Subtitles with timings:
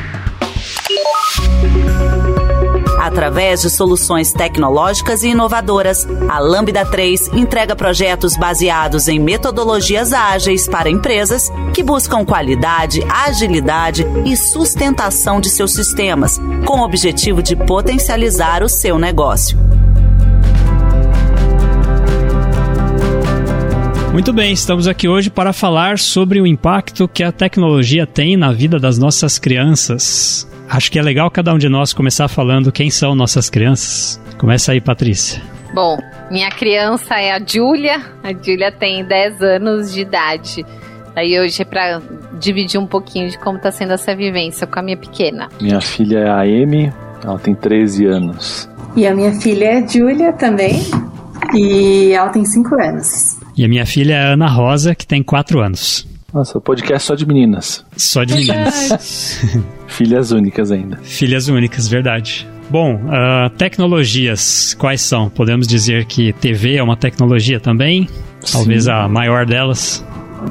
[3.16, 10.68] Através de soluções tecnológicas e inovadoras, a Lambda 3 entrega projetos baseados em metodologias ágeis
[10.68, 17.56] para empresas que buscam qualidade, agilidade e sustentação de seus sistemas, com o objetivo de
[17.56, 19.58] potencializar o seu negócio.
[24.12, 28.52] Muito bem, estamos aqui hoje para falar sobre o impacto que a tecnologia tem na
[28.52, 30.46] vida das nossas crianças.
[30.68, 34.20] Acho que é legal cada um de nós começar falando quem são nossas crianças.
[34.38, 35.40] Começa aí, Patrícia.
[35.72, 35.98] Bom,
[36.30, 38.00] minha criança é a Júlia.
[38.22, 40.64] A Júlia tem 10 anos de idade.
[41.14, 42.00] Aí hoje é para
[42.38, 45.48] dividir um pouquinho de como está sendo essa vivência com a minha pequena.
[45.60, 46.92] Minha filha é a Amy,
[47.24, 48.68] ela tem 13 anos.
[48.94, 50.80] E a minha filha é Júlia também.
[51.54, 53.38] E ela tem 5 anos.
[53.56, 56.06] E a minha filha é a Ana Rosa, que tem 4 anos.
[56.34, 57.84] Nossa, o podcast é só de meninas.
[57.96, 59.40] Só de meninas.
[59.86, 60.96] Filhas únicas ainda.
[61.02, 62.46] Filhas únicas, verdade.
[62.68, 65.30] Bom, uh, tecnologias, quais são?
[65.30, 68.08] Podemos dizer que TV é uma tecnologia também?
[68.50, 68.90] Talvez Sim.
[68.90, 70.04] a maior delas.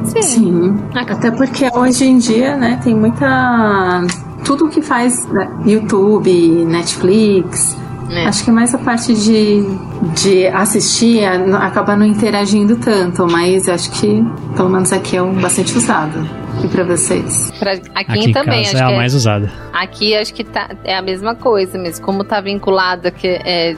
[0.05, 0.21] Sim.
[0.21, 0.77] Sim.
[0.93, 4.05] Até porque hoje em dia, né, tem muita.
[4.43, 6.31] Tudo que faz né, YouTube,
[6.65, 7.75] Netflix.
[8.09, 8.27] É.
[8.27, 9.63] Acho que mais a parte de,
[10.13, 14.23] de assistir acaba não interagindo tanto, mas acho que
[14.55, 16.44] pelo menos aqui é um bastante usado.
[16.63, 17.51] E pra vocês?
[17.59, 19.51] Pra- aqui, Aqui em também, casa acho é a que é- mais usada.
[19.73, 22.03] aqui acho que tá, é a mesma coisa mesmo.
[22.05, 23.75] Como tá vinculada que é,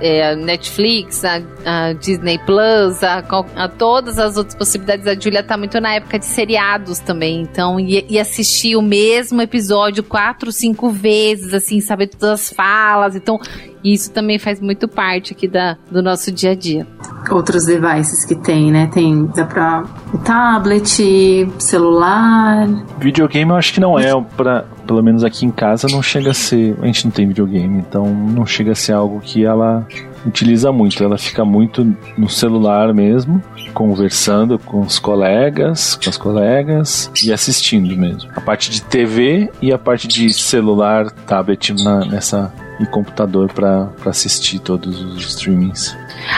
[0.00, 3.24] é a Netflix, a, a Disney Plus, a,
[3.56, 5.06] a todas as outras possibilidades.
[5.06, 7.42] A Julia tá muito na época de seriados também.
[7.42, 13.16] Então, e, e assistir o mesmo episódio quatro, cinco vezes, assim, saber todas as falas.
[13.16, 13.40] Então,
[13.82, 16.86] isso também faz muito parte aqui da, do nosso dia a dia.
[17.30, 18.88] Outros devices que tem, né?
[18.92, 22.66] Tem dá pra o tablet, celular.
[22.98, 26.34] Videogame eu acho que não é, pra, pelo menos aqui em casa não chega a
[26.34, 26.74] ser.
[26.82, 29.86] A gente não tem videogame, então não chega a ser algo que ela
[30.26, 31.04] utiliza muito.
[31.04, 33.40] Ela fica muito no celular mesmo,
[33.74, 38.30] conversando com os colegas, com as colegas e assistindo mesmo.
[38.34, 43.90] A parte de TV e a parte de celular, tablet na- nessa e computador para
[44.06, 45.96] assistir todos os streamings.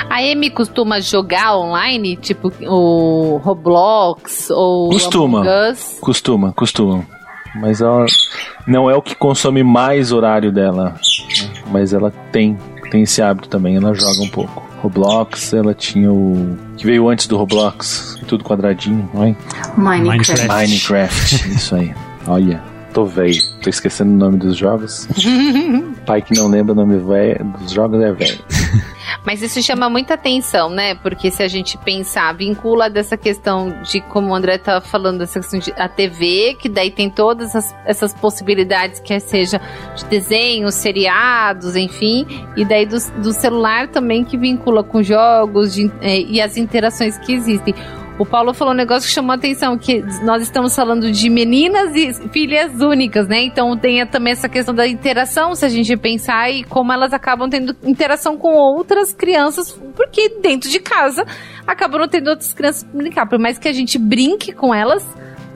[0.09, 5.41] A Amy costuma jogar online, tipo o Roblox ou Costuma.
[5.41, 5.99] Among Us?
[6.01, 7.05] Costuma, costuma.
[7.55, 8.07] Mas ela
[8.67, 10.95] não é o que consome mais horário dela.
[10.95, 11.51] né?
[11.71, 12.57] Mas ela tem,
[12.91, 14.69] tem esse hábito também, ela joga um pouco.
[14.83, 16.57] Roblox, ela tinha o.
[16.77, 19.37] que veio antes do Roblox, tudo quadradinho, não é?
[19.77, 20.49] Minecraft.
[20.49, 21.49] Minecraft.
[21.51, 21.95] Isso aí.
[22.27, 22.63] Olha,
[22.95, 25.07] tô velho, tô esquecendo o nome dos jogos.
[26.07, 28.39] Pai que não lembra o nome velho dos jogos é velho.
[29.25, 30.95] Mas isso chama muita atenção, né?
[30.95, 35.41] Porque se a gente pensar, vincula dessa questão de como o André estava falando, dessa
[35.41, 39.61] questão de a TV, que daí tem todas as- essas possibilidades, quer seja
[39.97, 42.27] de desenhos, seriados, enfim,
[42.57, 47.19] e daí do, do celular também que vincula com jogos de- eh, e as interações
[47.19, 47.75] que existem.
[48.21, 51.97] O Paulo falou um negócio que chamou a atenção, que nós estamos falando de meninas
[51.97, 53.45] e filhas únicas, né?
[53.45, 57.49] Então tem também essa questão da interação, se a gente pensar, e como elas acabam
[57.49, 61.25] tendo interação com outras crianças, porque dentro de casa
[61.67, 63.27] acabam não tendo outras crianças pra brincar.
[63.27, 65.03] Por mais que a gente brinque com elas,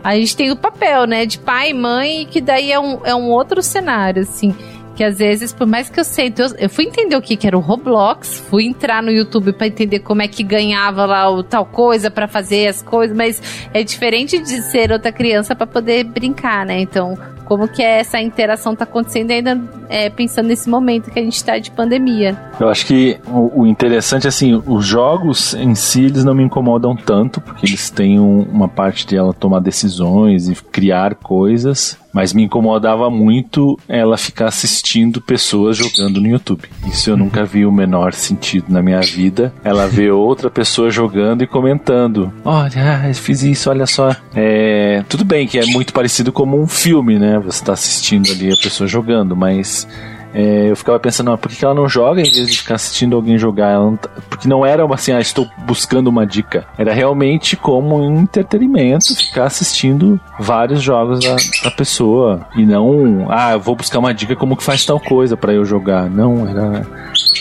[0.02, 1.26] a gente tem o papel, né?
[1.26, 4.54] De pai e mãe, que daí é um, é um outro cenário, assim.
[4.94, 7.46] Que às vezes, por mais que eu sei, eu, eu fui entender o que, que
[7.46, 11.43] era o Roblox, fui entrar no YouTube pra entender como é que ganhava lá o
[11.43, 13.43] tal coisa pra fazer as coisas, mas
[13.73, 16.81] é diferente de ser outra criança pra poder brincar, né?
[16.81, 21.44] Então, como que essa interação tá acontecendo ainda é, pensando nesse momento que a gente
[21.44, 22.38] tá de pandemia.
[22.61, 26.94] Eu acho que o, o interessante, assim, os jogos em si, eles não me incomodam
[26.94, 32.32] tanto, porque eles têm um- uma parte de ela tomar decisões e criar coisas, mas
[32.32, 36.69] me incomodava muito ela ficar assistindo pessoas jogando no YouTube.
[36.87, 39.52] Isso eu nunca vi o menor sentido na minha vida.
[39.64, 44.14] Ela vê outra pessoa jogando e comentando: Olha, ah, fiz isso, olha só.
[44.34, 47.40] É, tudo bem que é muito parecido como um filme, né?
[47.40, 49.88] Você tá assistindo ali a pessoa jogando, mas
[50.34, 53.14] é, eu ficava pensando, ah, por que ela não joga em vez de ficar assistindo
[53.14, 53.78] alguém jogar?
[53.78, 54.08] Não tá...
[54.28, 56.66] Porque não era assim, ah, estou buscando uma dica.
[56.76, 62.44] Era realmente como um entretenimento ficar assistindo vários jogos da, da pessoa.
[62.56, 65.64] E não, ah, eu vou buscar uma dica como que faz tal coisa para eu
[65.64, 66.10] jogar.
[66.10, 66.84] Não, era,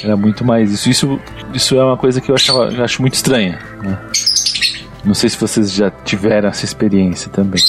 [0.03, 0.87] era muito mais isso.
[0.87, 1.19] Isso,
[1.51, 3.57] isso é uma coisa que eu, achava, eu acho muito estranha.
[3.81, 3.97] Né?
[5.03, 7.61] Não sei se vocês já tiveram essa experiência também.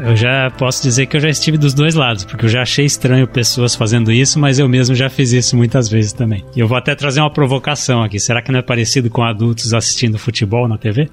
[0.00, 2.84] Eu já posso dizer que eu já estive dos dois lados, porque eu já achei
[2.84, 6.44] estranho pessoas fazendo isso, mas eu mesmo já fiz isso muitas vezes também.
[6.54, 8.20] E eu vou até trazer uma provocação aqui.
[8.20, 11.08] Será que não é parecido com adultos assistindo futebol na TV?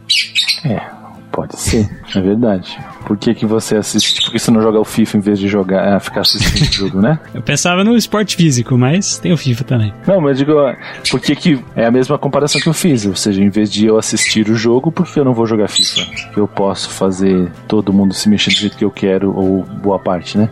[0.66, 1.03] É,
[1.34, 2.80] pode ser, é verdade.
[3.08, 4.22] Por que, que você assiste?
[4.22, 6.72] Por que você não joga o FIFA em vez de jogar, é, ficar assistindo o
[6.72, 7.20] jogo, né?
[7.34, 9.94] Eu pensava no esporte físico, mas tem o FIFA também.
[10.08, 10.54] Não, mas digo,
[11.10, 13.06] por que, que é a mesma comparação que eu fiz?
[13.06, 15.68] Ou seja, em vez de eu assistir o jogo, por que eu não vou jogar
[15.68, 16.02] FIFA?
[16.38, 20.38] Eu posso fazer todo mundo se mexer do jeito que eu quero, ou boa parte,
[20.38, 20.50] né?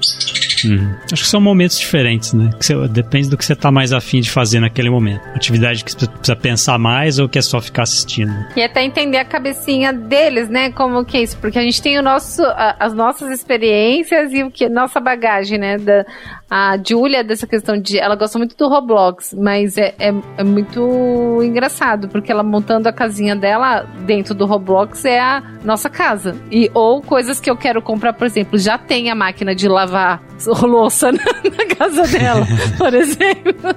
[0.65, 0.95] Uhum.
[1.11, 2.49] Acho que são momentos diferentes, né?
[2.59, 5.21] Você, depende do que você tá mais afim de fazer naquele momento.
[5.35, 8.33] Atividade que você precisa pensar mais ou que é só ficar assistindo.
[8.55, 10.71] E até entender a cabecinha deles, né?
[10.71, 11.37] Como que é isso?
[11.37, 15.57] Porque a gente tem o nosso, a, as nossas experiências e o que nossa bagagem,
[15.57, 15.77] né?
[15.77, 16.05] Da,
[16.49, 17.97] a Julia, dessa questão de.
[17.97, 22.93] Ela gosta muito do Roblox, mas é, é, é, muito engraçado, porque ela montando a
[22.93, 26.35] casinha dela dentro do Roblox é a nossa casa.
[26.51, 30.21] E, ou coisas que eu quero comprar, por exemplo, já tem a máquina de lavar
[30.47, 32.45] louça na, na casa dela,
[32.77, 33.75] por exemplo.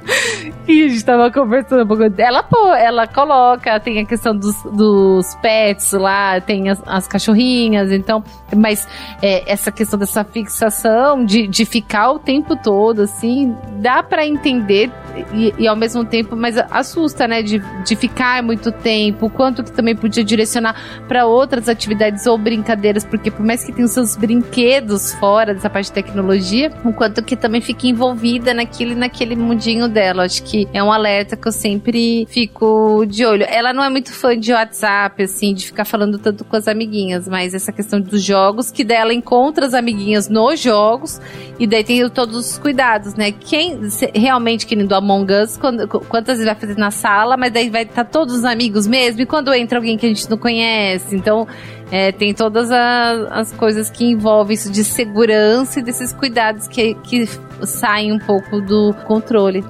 [0.66, 4.56] E a gente tava conversando um pouco dela, pô, ela coloca, tem a questão dos,
[4.64, 8.22] dos pets lá, tem as, as cachorrinhas, então,
[8.56, 8.87] mas
[9.20, 14.90] é, essa questão dessa fixação de, de ficar o tempo todo, assim, dá para entender
[15.32, 17.43] e, e, ao mesmo tempo, mas assusta, né?
[17.43, 20.75] De, de ficar muito tempo, quanto que também podia direcionar
[21.06, 25.70] para outras atividades ou brincadeiras, porque por mais que tenha os seus brinquedos fora dessa
[25.70, 26.53] parte de tecnologia,
[26.84, 30.24] o quanto que também fica envolvida naquele, naquele mundinho dela.
[30.24, 33.44] Acho que é um alerta que eu sempre fico de olho.
[33.48, 37.28] Ela não é muito fã de WhatsApp, assim, de ficar falando tanto com as amiguinhas,
[37.28, 41.20] mas essa questão dos jogos, que dela encontra as amiguinhas nos jogos,
[41.58, 43.32] e daí tem todos os cuidados, né?
[43.32, 43.78] Quem
[44.14, 48.04] realmente querendo Among Us, quando, quantas vezes vai fazer na sala, mas daí vai estar
[48.04, 51.16] tá todos os amigos mesmo, e quando entra alguém que a gente não conhece.
[51.16, 51.46] Então,
[51.94, 56.94] é, tem todas as, as, coisas que envolvem isso de segurança e desses cuidados que,
[57.05, 57.25] que
[57.62, 59.64] saem um pouco do controle.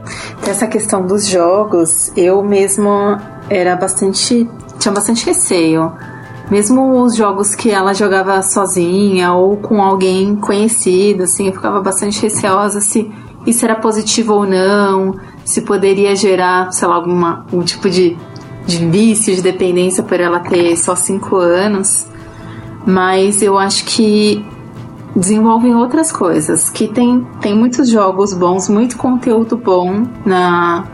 [0.47, 2.89] Essa questão dos jogos, eu mesmo
[3.51, 4.49] era bastante.
[4.79, 5.93] tinha bastante receio.
[6.51, 12.23] Mesmo os jogos que ela jogava sozinha ou com alguém conhecido, assim, eu ficava bastante
[12.23, 13.13] receosa se
[13.47, 18.17] isso era positivo ou não, se poderia gerar, sei lá, alguma, um tipo de,
[18.67, 22.14] de vício, de dependência por ela ter só 5 anos.
[22.87, 24.45] Mas eu acho que
[25.17, 30.85] desenvolvem outras coisas, que tem, tem muitos jogos bons, muito conteúdo bom na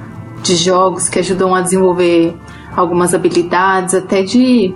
[0.42, 2.34] de jogos que ajudam a desenvolver
[2.74, 4.74] algumas habilidades, até de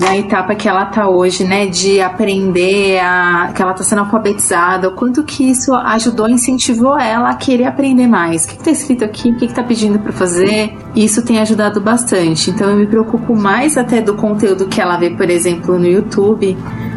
[0.00, 4.88] na etapa que ela tá hoje, né, de aprender a que ela tá sendo alfabetizada,
[4.88, 8.44] o quanto que isso ajudou, incentivou ela a querer aprender mais.
[8.44, 9.30] O que, que tá escrito aqui?
[9.30, 10.76] O que, que tá pedindo para fazer?
[10.94, 12.50] Isso tem ajudado bastante.
[12.50, 16.56] Então eu me preocupo mais até do conteúdo que ela vê, por exemplo, no YouTube,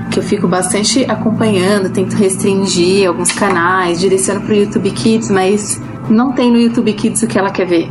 [0.09, 6.33] que eu fico bastante acompanhando, tento restringir alguns canais, direciono pro YouTube Kids, mas não
[6.33, 7.89] tem no YouTube Kids o que ela quer ver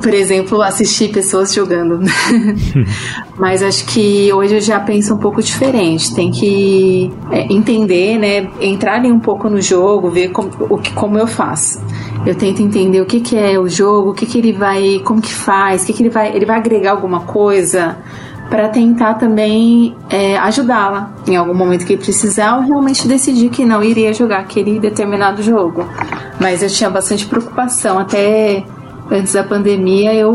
[0.00, 2.00] por exemplo, assistir pessoas jogando.
[3.38, 6.14] Mas acho que hoje eu já penso um pouco diferente.
[6.14, 8.48] Tem que é, entender, né?
[8.60, 11.80] Entrar um pouco no jogo, ver como, o que, como eu faço.
[12.24, 15.20] Eu tento entender o que, que é o jogo, o que, que ele vai, como
[15.20, 17.96] que faz, o que, que ele vai, ele vai agregar alguma coisa
[18.48, 23.82] para tentar também é, ajudá-la em algum momento que precisar ou realmente decidir que não
[23.82, 25.84] iria jogar aquele determinado jogo.
[26.40, 28.64] Mas eu tinha bastante preocupação até
[29.10, 30.32] antes da pandemia eu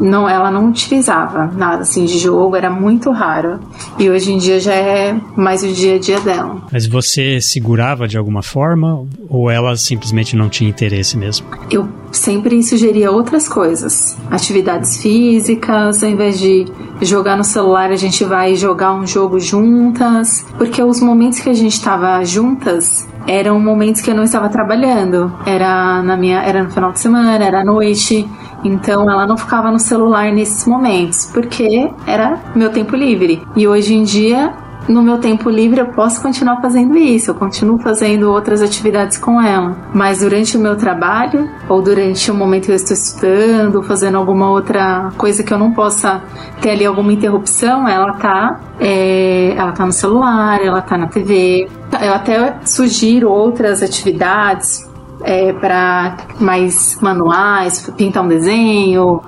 [0.00, 3.58] não, ela não utilizava nada assim de jogo, era muito raro.
[3.98, 6.62] E hoje em dia já é mais o dia a dia dela.
[6.70, 11.46] Mas você segurava de alguma forma ou ela simplesmente não tinha interesse mesmo?
[11.70, 16.66] Eu sempre sugeria outras coisas, atividades físicas, ao invés de
[17.00, 21.54] jogar no celular, a gente vai jogar um jogo juntas, porque os momentos que a
[21.54, 25.32] gente estava juntas eram momentos que eu não estava trabalhando.
[25.44, 28.28] Era na minha, era no final de semana, era à noite.
[28.64, 33.42] Então ela não ficava no celular nesses momentos, porque era meu tempo livre.
[33.56, 34.54] E hoje em dia
[34.88, 39.40] no meu tempo livre eu posso continuar fazendo isso, eu continuo fazendo outras atividades com
[39.40, 39.76] ela.
[39.92, 44.50] Mas durante o meu trabalho, ou durante o momento que eu estou estudando, fazendo alguma
[44.50, 46.22] outra coisa que eu não possa
[46.60, 51.68] ter ali alguma interrupção, ela tá, é, ela tá no celular, ela tá na TV.
[52.00, 54.88] Eu até sugiro outras atividades
[55.22, 59.20] é, para mais manuais, pintar um desenho,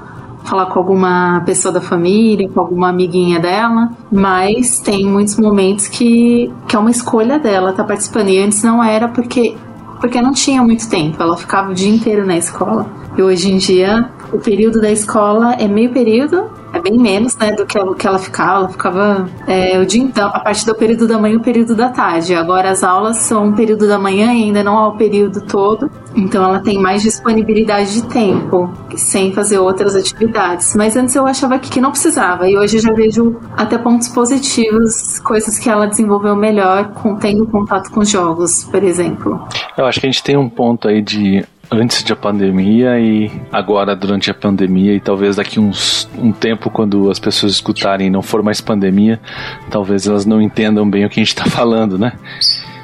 [0.48, 6.50] falar com alguma pessoa da família, com alguma amiguinha dela, mas tem muitos momentos que,
[6.66, 8.28] que é uma escolha dela estar tá participando.
[8.28, 9.54] E antes não era porque,
[10.00, 12.86] porque não tinha muito tempo, ela ficava o dia inteiro na escola.
[13.16, 16.44] E hoje em dia, o período da escola é meio período
[16.78, 18.58] é bem menos, né, do que, que ela ficava.
[18.58, 21.74] Ela ficava é, o dia então, a partir do período da manhã e o período
[21.74, 22.34] da tarde.
[22.34, 25.90] Agora as aulas são um período da manhã ainda não é o período todo.
[26.14, 30.74] Então ela tem mais disponibilidade de tempo, sem fazer outras atividades.
[30.74, 32.48] Mas antes eu achava que, que não precisava.
[32.48, 37.46] E hoje eu já vejo até pontos positivos, coisas que ela desenvolveu melhor com tendo
[37.46, 39.46] contato com jogos, por exemplo.
[39.76, 43.94] Eu acho que a gente tem um ponto aí de antes da pandemia e agora
[43.94, 48.22] durante a pandemia e talvez daqui uns um tempo quando as pessoas escutarem e não
[48.22, 49.20] for mais pandemia,
[49.70, 52.12] talvez elas não entendam bem o que a gente está falando, né?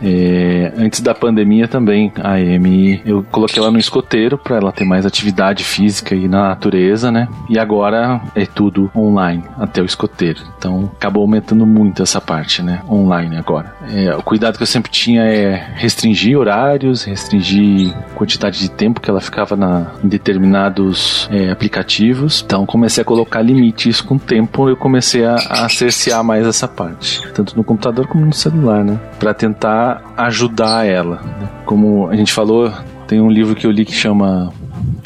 [0.03, 4.85] É, antes da pandemia também, a Amy, eu coloquei ela no escoteiro para ela ter
[4.85, 7.29] mais atividade física e na natureza, né?
[7.49, 10.41] E agora é tudo online, até o escoteiro.
[10.59, 12.81] Então acabou aumentando muito essa parte, né?
[12.89, 13.75] Online agora.
[13.93, 19.11] É, o cuidado que eu sempre tinha é restringir horários, restringir quantidade de tempo que
[19.11, 22.43] ela ficava na, em determinados é, aplicativos.
[22.45, 26.67] Então comecei a colocar limites com o tempo, eu comecei a, a cercear mais essa
[26.67, 28.99] parte, tanto no computador como no celular, né?
[29.19, 29.84] Para tentar
[30.17, 31.21] ajudar ela.
[31.65, 32.73] Como a gente falou,
[33.07, 34.53] tem um livro que eu li que chama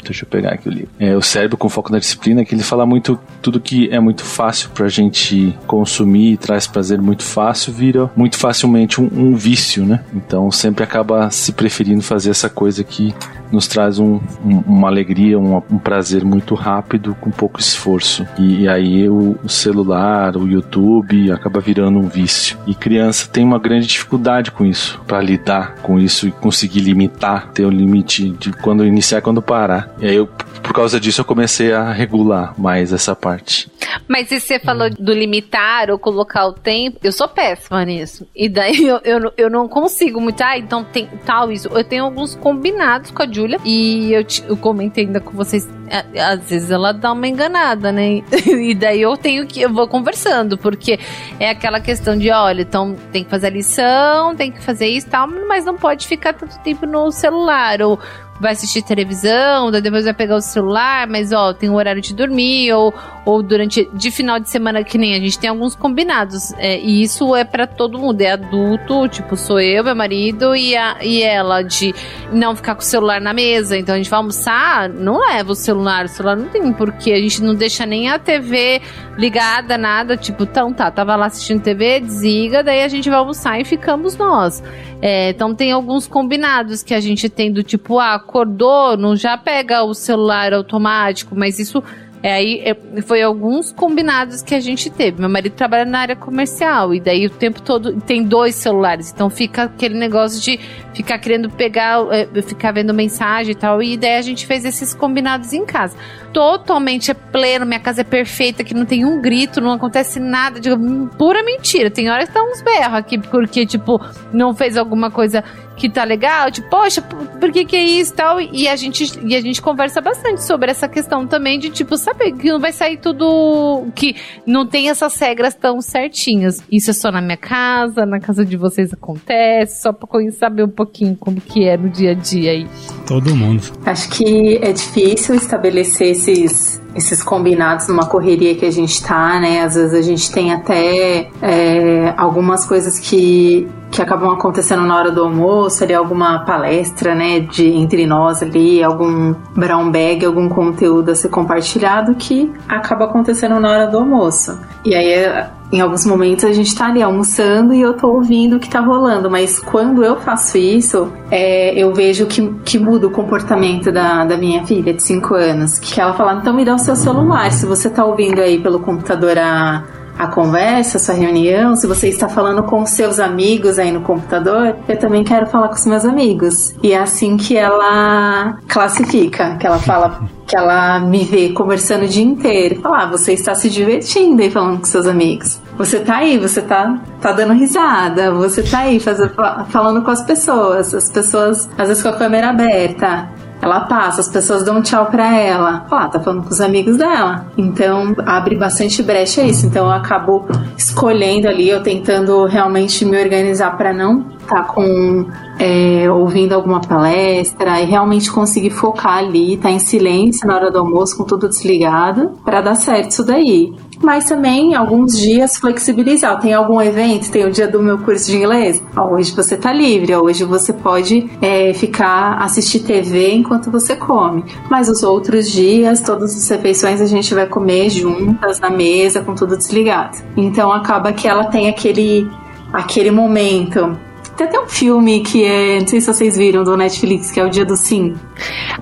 [0.03, 0.89] Deixa eu pegar aqui o livro.
[0.99, 4.23] É O Cérebro com Foco na Disciplina, que ele fala muito tudo que é muito
[4.23, 9.85] fácil pra gente consumir e traz prazer muito fácil, vira muito facilmente um, um vício,
[9.85, 10.03] né?
[10.13, 13.13] Então sempre acaba se preferindo fazer essa coisa que
[13.51, 18.25] nos traz um, um, uma alegria, um, um, prazer muito rápido com pouco esforço.
[18.37, 22.57] E, e aí o, o, celular, o YouTube acaba virando um vício.
[22.67, 27.51] E criança tem uma grande dificuldade com isso, para lidar com isso e conseguir limitar,
[27.51, 29.89] ter o um limite de quando iniciar quando parar.
[30.01, 33.69] E aí eu, por causa disso, eu comecei a regular mais essa parte.
[34.07, 38.25] Mas se você falou do limitar ou colocar o tempo, eu sou péssima nisso.
[38.35, 40.41] E daí eu, eu, eu não consigo muito.
[40.41, 41.67] Ah, então tem tal isso.
[41.67, 45.67] Eu tenho alguns combinados com a Júlia e eu, eu comentei ainda com vocês.
[46.15, 48.21] Às vezes ela dá uma enganada, né?
[48.69, 49.61] E daí eu tenho que.
[49.61, 50.99] Eu vou conversando, porque
[51.39, 55.07] é aquela questão de: olha, então tem que fazer a lição, tem que fazer isso
[55.07, 57.81] e tal, mas não pode ficar tanto tempo no celular.
[57.81, 57.99] Ou
[58.39, 62.13] vai assistir televisão, daí depois vai pegar o celular, mas ó, tem o horário de
[62.13, 62.93] dormir, ou,
[63.25, 66.53] ou durante de final de semana que nem a gente tem alguns combinados.
[66.57, 70.75] É, e isso é para todo mundo, é adulto, tipo, sou eu, meu marido e,
[70.75, 71.93] a, e ela, de
[72.31, 73.77] não ficar com o celular na mesa.
[73.77, 77.19] Então a gente vai almoçar, não leva o celular, o celular não tem porquê, a
[77.19, 78.81] gente não deixa nem a TV
[79.17, 83.59] ligada, nada, tipo, então tá, tava lá assistindo TV, desliga, daí a gente vai almoçar
[83.59, 84.63] e ficamos nós.
[85.01, 89.37] É, então tem alguns combinados que a gente tem do tipo, ah, acordou, não já
[89.37, 91.81] pega o celular automático, mas isso
[92.21, 95.19] é, aí é, foi alguns combinados que a gente teve.
[95.19, 99.29] Meu marido trabalha na área comercial e daí o tempo todo tem dois celulares, então
[99.29, 100.59] fica aquele negócio de
[100.93, 103.81] ficar querendo pegar, é, ficar vendo mensagem e tal.
[103.81, 105.95] E daí a gente fez esses combinados em casa.
[106.33, 110.59] Totalmente pleno, minha casa é perfeita, que não tem um grito, não acontece nada.
[110.59, 111.89] Digo, hum, pura mentira.
[111.89, 113.99] Tem horas que tá uns berros aqui, porque, tipo,
[114.33, 115.43] não fez alguma coisa
[115.79, 118.41] que tá legal, tipo, poxa, por que que é isso e tal?
[118.41, 122.33] E a gente, e a gente conversa bastante sobre essa questão também de, tipo, saber
[122.33, 126.61] que não vai sair tudo, que não tem essas regras tão certinhas.
[126.69, 130.69] Isso é só na minha casa, na casa de vocês acontece, só pra saber um
[130.69, 132.67] pouquinho como que é no dia a dia aí.
[133.07, 133.63] Todo mundo.
[133.85, 139.61] Acho que é difícil estabelecer esses esses combinados numa correria que a gente tá, né?
[139.61, 145.11] Às vezes a gente tem até é, algumas coisas que, que acabam acontecendo na hora
[145.11, 151.11] do almoço, ali alguma palestra, né, de entre nós ali, algum brown bag, algum conteúdo
[151.11, 154.59] a ser compartilhado que acaba acontecendo na hora do almoço.
[154.85, 158.59] E aí em alguns momentos a gente tá ali almoçando e eu tô ouvindo o
[158.59, 163.11] que tá rolando, mas quando eu faço isso, é, eu vejo que, que muda o
[163.11, 165.77] comportamento da, da minha filha de 5 anos.
[165.77, 167.51] Que ela fala, então me dá o seu celular.
[167.51, 169.83] Se você tá ouvindo aí pelo computador a,
[170.19, 174.75] a conversa, a sua reunião, se você está falando com seus amigos aí no computador,
[174.85, 176.75] eu também quero falar com os meus amigos.
[176.83, 182.07] E é assim que ela classifica, que ela fala que ela me vê conversando o
[182.07, 182.81] dia inteiro.
[182.81, 185.61] Falar, ah, você está se divertindo aí falando com seus amigos.
[185.77, 189.31] Você tá aí, você tá, tá dando risada, você tá aí fazendo,
[189.69, 193.29] falando com as pessoas, as pessoas às vezes com a câmera aberta.
[193.61, 195.85] Ela passa, as pessoas dão um tchau pra ela.
[195.89, 197.45] Fala, ah, tá falando com os amigos dela.
[197.57, 199.65] Então abre bastante brecha isso.
[199.65, 200.47] Então eu acabo
[200.77, 205.25] escolhendo ali, eu tentando realmente me organizar para não tá com
[205.59, 210.79] é, ouvindo alguma palestra e realmente conseguir focar ali, tá em silêncio na hora do
[210.79, 216.39] almoço com tudo desligado para dar certo isso daí mas também alguns dias flexibilizar.
[216.39, 218.81] Tem algum evento, tem o dia do meu curso de inglês.
[218.95, 224.43] hoje você tá livre, hoje você pode é, ficar assistir TV enquanto você come.
[224.69, 229.35] Mas os outros dias, todas as refeições a gente vai comer juntas na mesa com
[229.35, 230.17] tudo desligado.
[230.37, 232.29] Então acaba que ela tem aquele
[232.71, 233.97] aquele momento
[234.39, 235.79] tem até um filme que é.
[235.79, 238.15] Não sei se vocês viram do Netflix, que é O Dia do Sim.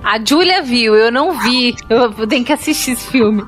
[0.04, 1.74] A Julia viu, eu não vi.
[1.88, 3.44] Eu tenho que assistir esse filme.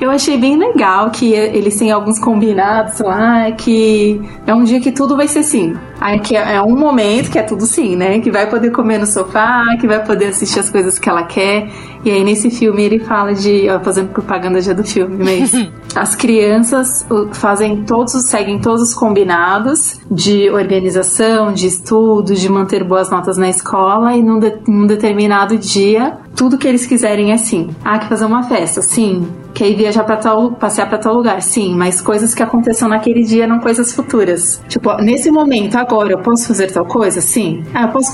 [0.00, 4.92] Eu achei bem legal que eles têm alguns combinados lá, que é um dia que
[4.92, 5.74] tudo vai ser sim.
[6.00, 8.18] Aí que é um momento que é tudo sim, né?
[8.18, 11.68] Que vai poder comer no sofá, que vai poder assistir as coisas que ela quer.
[12.04, 15.52] E aí nesse filme ele fala de, ó, fazendo propaganda já do filme, mas
[15.96, 23.08] as crianças fazem todos, seguem todos os combinados de organização, de estudo, de manter boas
[23.10, 27.74] notas na escola e num, de, num determinado dia tudo que eles quiserem é sim.
[27.84, 29.26] Ah, que fazer uma festa, sim.
[29.54, 31.74] Quer ir viajar para tal, passear para tal lugar, sim.
[31.74, 34.60] Mas coisas que aconteceram naquele dia, não coisas futuras.
[34.68, 37.62] Tipo, nesse momento, agora, eu posso fazer tal coisa, sim.
[37.72, 38.12] Ah, eu posso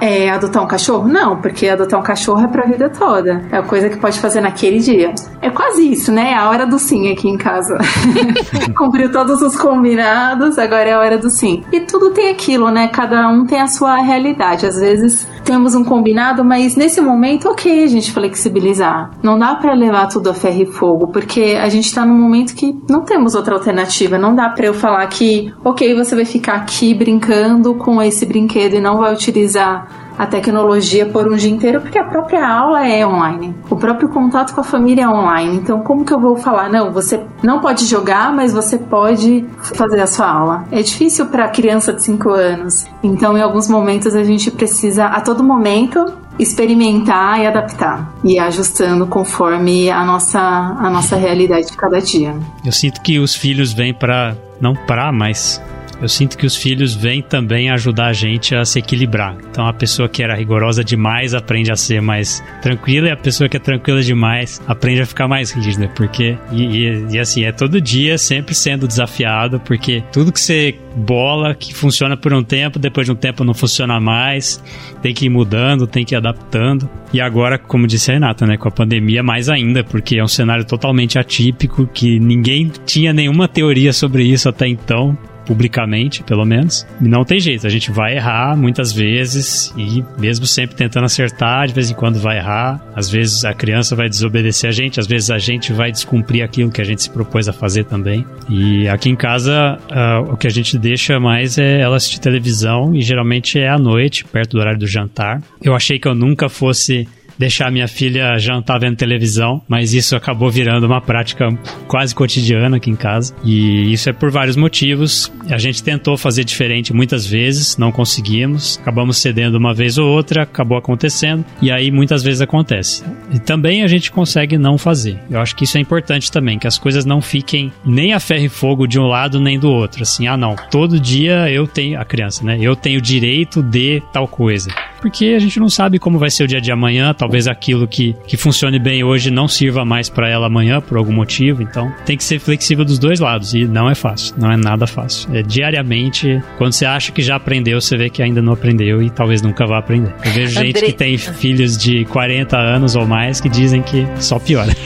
[0.00, 1.08] é, adotar um cachorro?
[1.08, 3.44] Não, porque adotar um cachorro é pra vida toda.
[3.50, 5.12] É a coisa que pode fazer naquele dia.
[5.42, 6.32] É quase isso, né?
[6.32, 7.78] É a hora do sim aqui em casa.
[8.76, 11.64] Cumpriu todos os combinados, agora é a hora do sim.
[11.72, 12.88] E tudo tem aquilo, né?
[12.88, 14.66] Cada um tem a sua realidade.
[14.66, 19.10] Às vezes temos um combinado, mas nesse momento, ok a gente flexibilizar.
[19.22, 22.54] Não dá para levar tudo a ferro e fogo, porque a gente tá num momento
[22.54, 24.18] que não temos outra alternativa.
[24.18, 28.74] Não dá para eu falar que, ok, você vai ficar aqui brincando com esse brinquedo
[28.74, 33.06] e não vai utilizar a tecnologia por um dia inteiro, porque a própria aula é
[33.06, 33.54] online.
[33.68, 35.56] O próprio contato com a família é online.
[35.56, 36.68] Então, como que eu vou falar?
[36.68, 40.64] Não, você não pode jogar, mas você pode fazer a sua aula.
[40.70, 42.86] É difícil para criança de 5 anos.
[43.02, 46.04] Então, em alguns momentos, a gente precisa, a todo momento,
[46.38, 52.36] experimentar e adaptar e ajustando conforme a nossa a nossa realidade de cada dia.
[52.64, 55.60] Eu sinto que os filhos vêm para não para, mas
[56.00, 59.36] eu sinto que os filhos vêm também ajudar a gente a se equilibrar.
[59.50, 63.48] Então a pessoa que era rigorosa demais aprende a ser mais tranquila e a pessoa
[63.48, 67.52] que é tranquila demais aprende a ficar mais rígida, porque e, e, e assim é
[67.52, 72.78] todo dia sempre sendo desafiado, porque tudo que você bola que funciona por um tempo,
[72.78, 74.62] depois de um tempo não funciona mais,
[75.02, 76.88] tem que ir mudando, tem que ir adaptando.
[77.12, 80.28] E agora, como disse a Renata, né, com a pandemia mais ainda, porque é um
[80.28, 86.86] cenário totalmente atípico que ninguém tinha nenhuma teoria sobre isso até então publicamente, pelo menos.
[87.00, 91.72] Não tem jeito, a gente vai errar muitas vezes e mesmo sempre tentando acertar, de
[91.72, 92.80] vez em quando vai errar.
[92.94, 96.70] Às vezes a criança vai desobedecer a gente, às vezes a gente vai descumprir aquilo
[96.70, 98.26] que a gente se propôs a fazer também.
[98.48, 102.94] E aqui em casa, uh, o que a gente deixa mais é ela assistir televisão
[102.94, 105.40] e geralmente é à noite, perto do horário do jantar.
[105.62, 110.50] Eu achei que eu nunca fosse deixar minha filha jantar vendo televisão, mas isso acabou
[110.50, 111.46] virando uma prática
[111.86, 113.34] quase cotidiana aqui em casa.
[113.44, 115.32] E isso é por vários motivos.
[115.50, 120.42] A gente tentou fazer diferente muitas vezes, não conseguimos, acabamos cedendo uma vez ou outra,
[120.42, 123.04] acabou acontecendo, e aí muitas vezes acontece.
[123.32, 125.18] E também a gente consegue não fazer.
[125.30, 128.44] Eu acho que isso é importante também, que as coisas não fiquem nem a ferro
[128.44, 130.02] e fogo de um lado nem do outro.
[130.02, 132.58] Assim, ah, não, todo dia eu tenho, a criança, né?
[132.60, 134.70] Eu tenho direito de tal coisa.
[135.06, 138.16] Porque a gente não sabe como vai ser o dia de amanhã, talvez aquilo que,
[138.26, 141.62] que funcione bem hoje não sirva mais para ela amanhã por algum motivo.
[141.62, 144.84] Então tem que ser flexível dos dois lados e não é fácil, não é nada
[144.84, 145.32] fácil.
[145.32, 149.08] É diariamente, quando você acha que já aprendeu, você vê que ainda não aprendeu e
[149.08, 150.12] talvez nunca vá aprender.
[150.24, 154.40] Eu vejo gente que tem filhos de 40 anos ou mais que dizem que só
[154.40, 154.72] piora.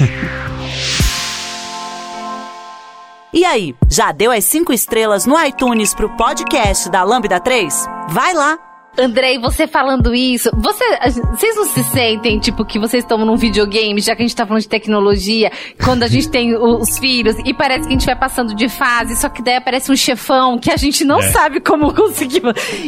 [3.33, 7.87] E aí, já deu as 5 estrelas no iTunes pro podcast da Lambda 3?
[8.09, 8.70] Vai lá!
[8.99, 10.85] Andrei, você falando isso, você,
[11.31, 14.45] vocês não se sentem, tipo, que vocês estão num videogame, já que a gente tá
[14.45, 15.51] falando de tecnologia,
[15.83, 19.17] quando a gente tem os filhos, e parece que a gente vai passando de fase,
[19.17, 21.31] só que daí aparece um chefão que a gente não é.
[21.31, 22.43] sabe como conseguir.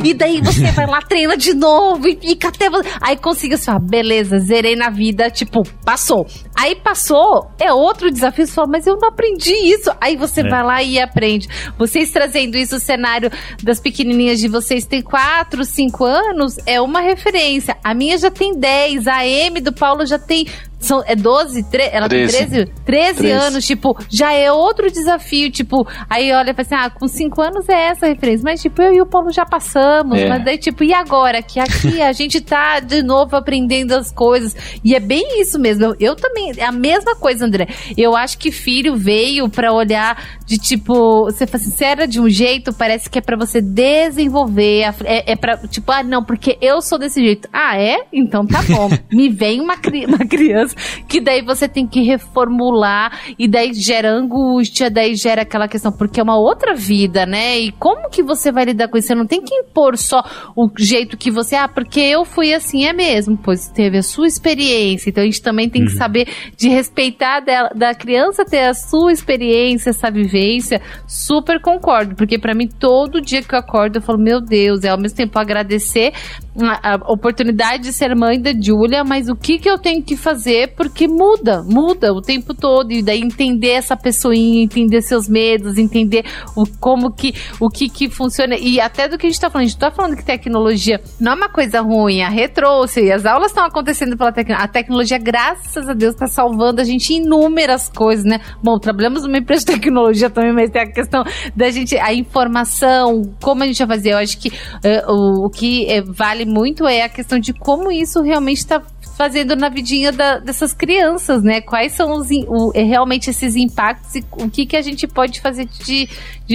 [0.04, 2.66] E daí você vai lá, treina de novo, e fica até.
[3.00, 6.26] Aí conseguiu assim, beleza, zerei na vida, tipo, passou.
[6.54, 9.90] Aí passou, é outro desafio, você fala, mas eu não aprendi isso.
[10.00, 10.48] Aí você é.
[10.48, 11.48] vai lá e aprende.
[11.78, 13.30] Vocês trazendo isso, o cenário
[13.62, 17.76] das pequenininhas de vocês tem quatro, cinco anos, é uma referência.
[17.82, 20.46] A minha já tem 10, a M do Paulo já tem
[20.82, 22.38] são, é 12, tre, ela 13.
[22.38, 26.60] tem 13, 13, 13 anos, tipo, já é outro desafio, tipo, aí olha e fala
[26.60, 29.46] assim, ah, com 5 anos é essa referência, mas tipo, eu e o Paulo já
[29.46, 30.28] passamos, é.
[30.28, 31.40] mas daí tipo, e agora?
[31.42, 35.84] Que aqui a gente tá de novo aprendendo as coisas, e é bem isso mesmo,
[35.84, 40.20] eu, eu também, é a mesma coisa, André, eu acho que filho veio pra olhar
[40.44, 43.60] de tipo, você fala assim, se era de um jeito, parece que é pra você
[43.60, 48.04] desenvolver, é, é pra, tipo, ah, não, porque eu sou desse jeito, ah, é?
[48.12, 49.74] Então tá bom, me vem uma,
[50.08, 50.71] uma criança
[51.08, 56.20] que daí você tem que reformular e daí gera angústia, daí gera aquela questão, porque
[56.20, 57.58] é uma outra vida, né?
[57.58, 59.08] E como que você vai lidar com isso?
[59.08, 60.22] Você não tem que impor só
[60.56, 64.26] o jeito que você, ah, porque eu fui assim, é mesmo, pois teve a sua
[64.26, 65.98] experiência, então a gente também tem que uhum.
[65.98, 72.38] saber de respeitar dela, da criança ter a sua experiência, essa vivência, super concordo, porque
[72.38, 75.38] para mim todo dia que eu acordo eu falo, meu Deus, é ao mesmo tempo
[75.38, 76.12] agradecer
[76.60, 80.74] a, oportunidade de ser mãe da Júlia, mas o que que eu tenho que fazer?
[80.74, 86.24] Porque muda, muda o tempo todo e daí entender essa pessoinha, entender seus medos, entender
[86.54, 88.56] o como que o que que funciona.
[88.56, 91.32] E até do que a gente tá falando, a gente tá falando que tecnologia não
[91.32, 95.18] é uma coisa ruim, a retrouxe e as aulas estão acontecendo pela tecnologia, a tecnologia
[95.18, 98.40] graças a Deus está salvando a gente inúmeras coisas, né?
[98.62, 101.24] Bom, trabalhamos numa empresa de tecnologia também, mas tem a questão
[101.56, 105.50] da gente a informação, como a gente vai fazer, eu acho que uh, o, o
[105.50, 108.82] que uh, vale muito é a questão de como isso realmente está
[109.16, 111.60] fazendo na vidinha da, dessas crianças, né?
[111.60, 115.40] Quais são os, o, é, realmente esses impactos e o que, que a gente pode
[115.40, 116.08] fazer de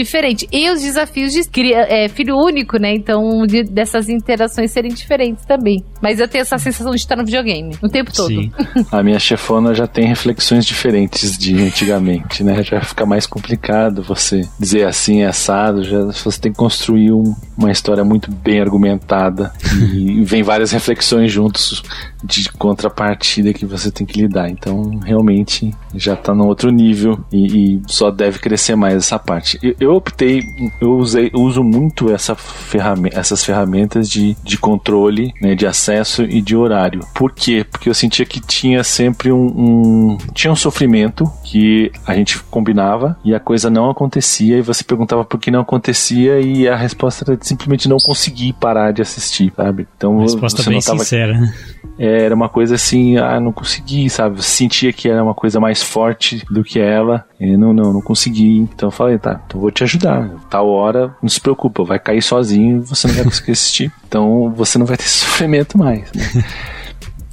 [0.04, 0.48] diferente.
[0.52, 2.94] E os desafios de é, filho único, né?
[2.94, 5.84] Então, de, dessas interações serem diferentes também.
[6.02, 8.28] Mas eu tenho essa sensação de estar no videogame o tempo todo.
[8.28, 8.52] Sim.
[8.92, 12.64] a minha chefona já tem reflexões diferentes de antigamente, né?
[12.64, 17.72] Já fica mais complicado você dizer assim, assado, já você tem que construir um, uma
[17.72, 19.52] história muito bem argumentada
[19.94, 21.84] e vem várias reflexões juntos
[22.24, 24.50] de contrapartida que você tem que lidar.
[24.50, 29.60] Então, realmente, já está no outro nível e, e, só deve crescer mais essa parte.
[29.62, 30.43] Eu, eu optei,
[30.80, 36.41] eu usei, uso muito essa ferramenta, essas ferramentas de, de controle, né, de acesso e
[36.41, 37.02] de horário.
[37.13, 37.65] Por quê?
[37.69, 43.17] Porque eu sentia que tinha sempre um, um tinha um sofrimento que a gente combinava
[43.23, 47.26] e a coisa não acontecia e você perguntava por que não acontecia e a resposta
[47.28, 49.88] era simplesmente não conseguir parar de assistir, sabe?
[49.97, 51.39] Então, resposta bem sincera.
[51.39, 51.54] Né?
[51.97, 54.43] Era uma coisa assim, ah, não consegui, sabe?
[54.43, 57.26] Sentia que era uma coisa mais forte do que ela.
[57.39, 58.60] E não, não, não consegui.
[58.60, 60.30] Então eu falei, tá, então vou te ajudar.
[60.50, 63.91] Tal hora, não se preocupa, vai cair sozinho, você não vai conseguir assistir.
[64.08, 66.23] Então você não vai ter sofrimento mais, né?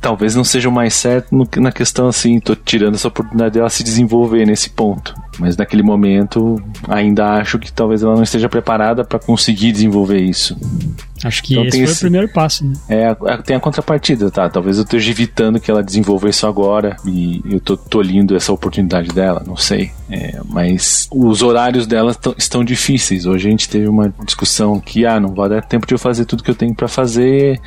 [0.01, 3.71] Talvez não seja o mais certo no, na questão assim, tô tirando essa oportunidade dela
[3.71, 5.15] se desenvolver nesse ponto.
[5.39, 10.59] Mas naquele momento ainda acho que talvez ela não esteja preparada para conseguir desenvolver isso.
[11.25, 12.75] Acho que então, esse foi esse, o primeiro passo, né?
[12.89, 14.49] É, tem a contrapartida, tá?
[14.49, 19.09] Talvez eu esteja evitando que ela desenvolva isso agora e eu tô tolhindo essa oportunidade
[19.09, 19.91] dela, não sei.
[20.11, 23.25] É, mas os horários dela estão difíceis.
[23.25, 26.27] Hoje a gente teve uma discussão que, ah, não vai dar tempo de eu fazer
[26.27, 27.59] tudo que eu tenho para fazer.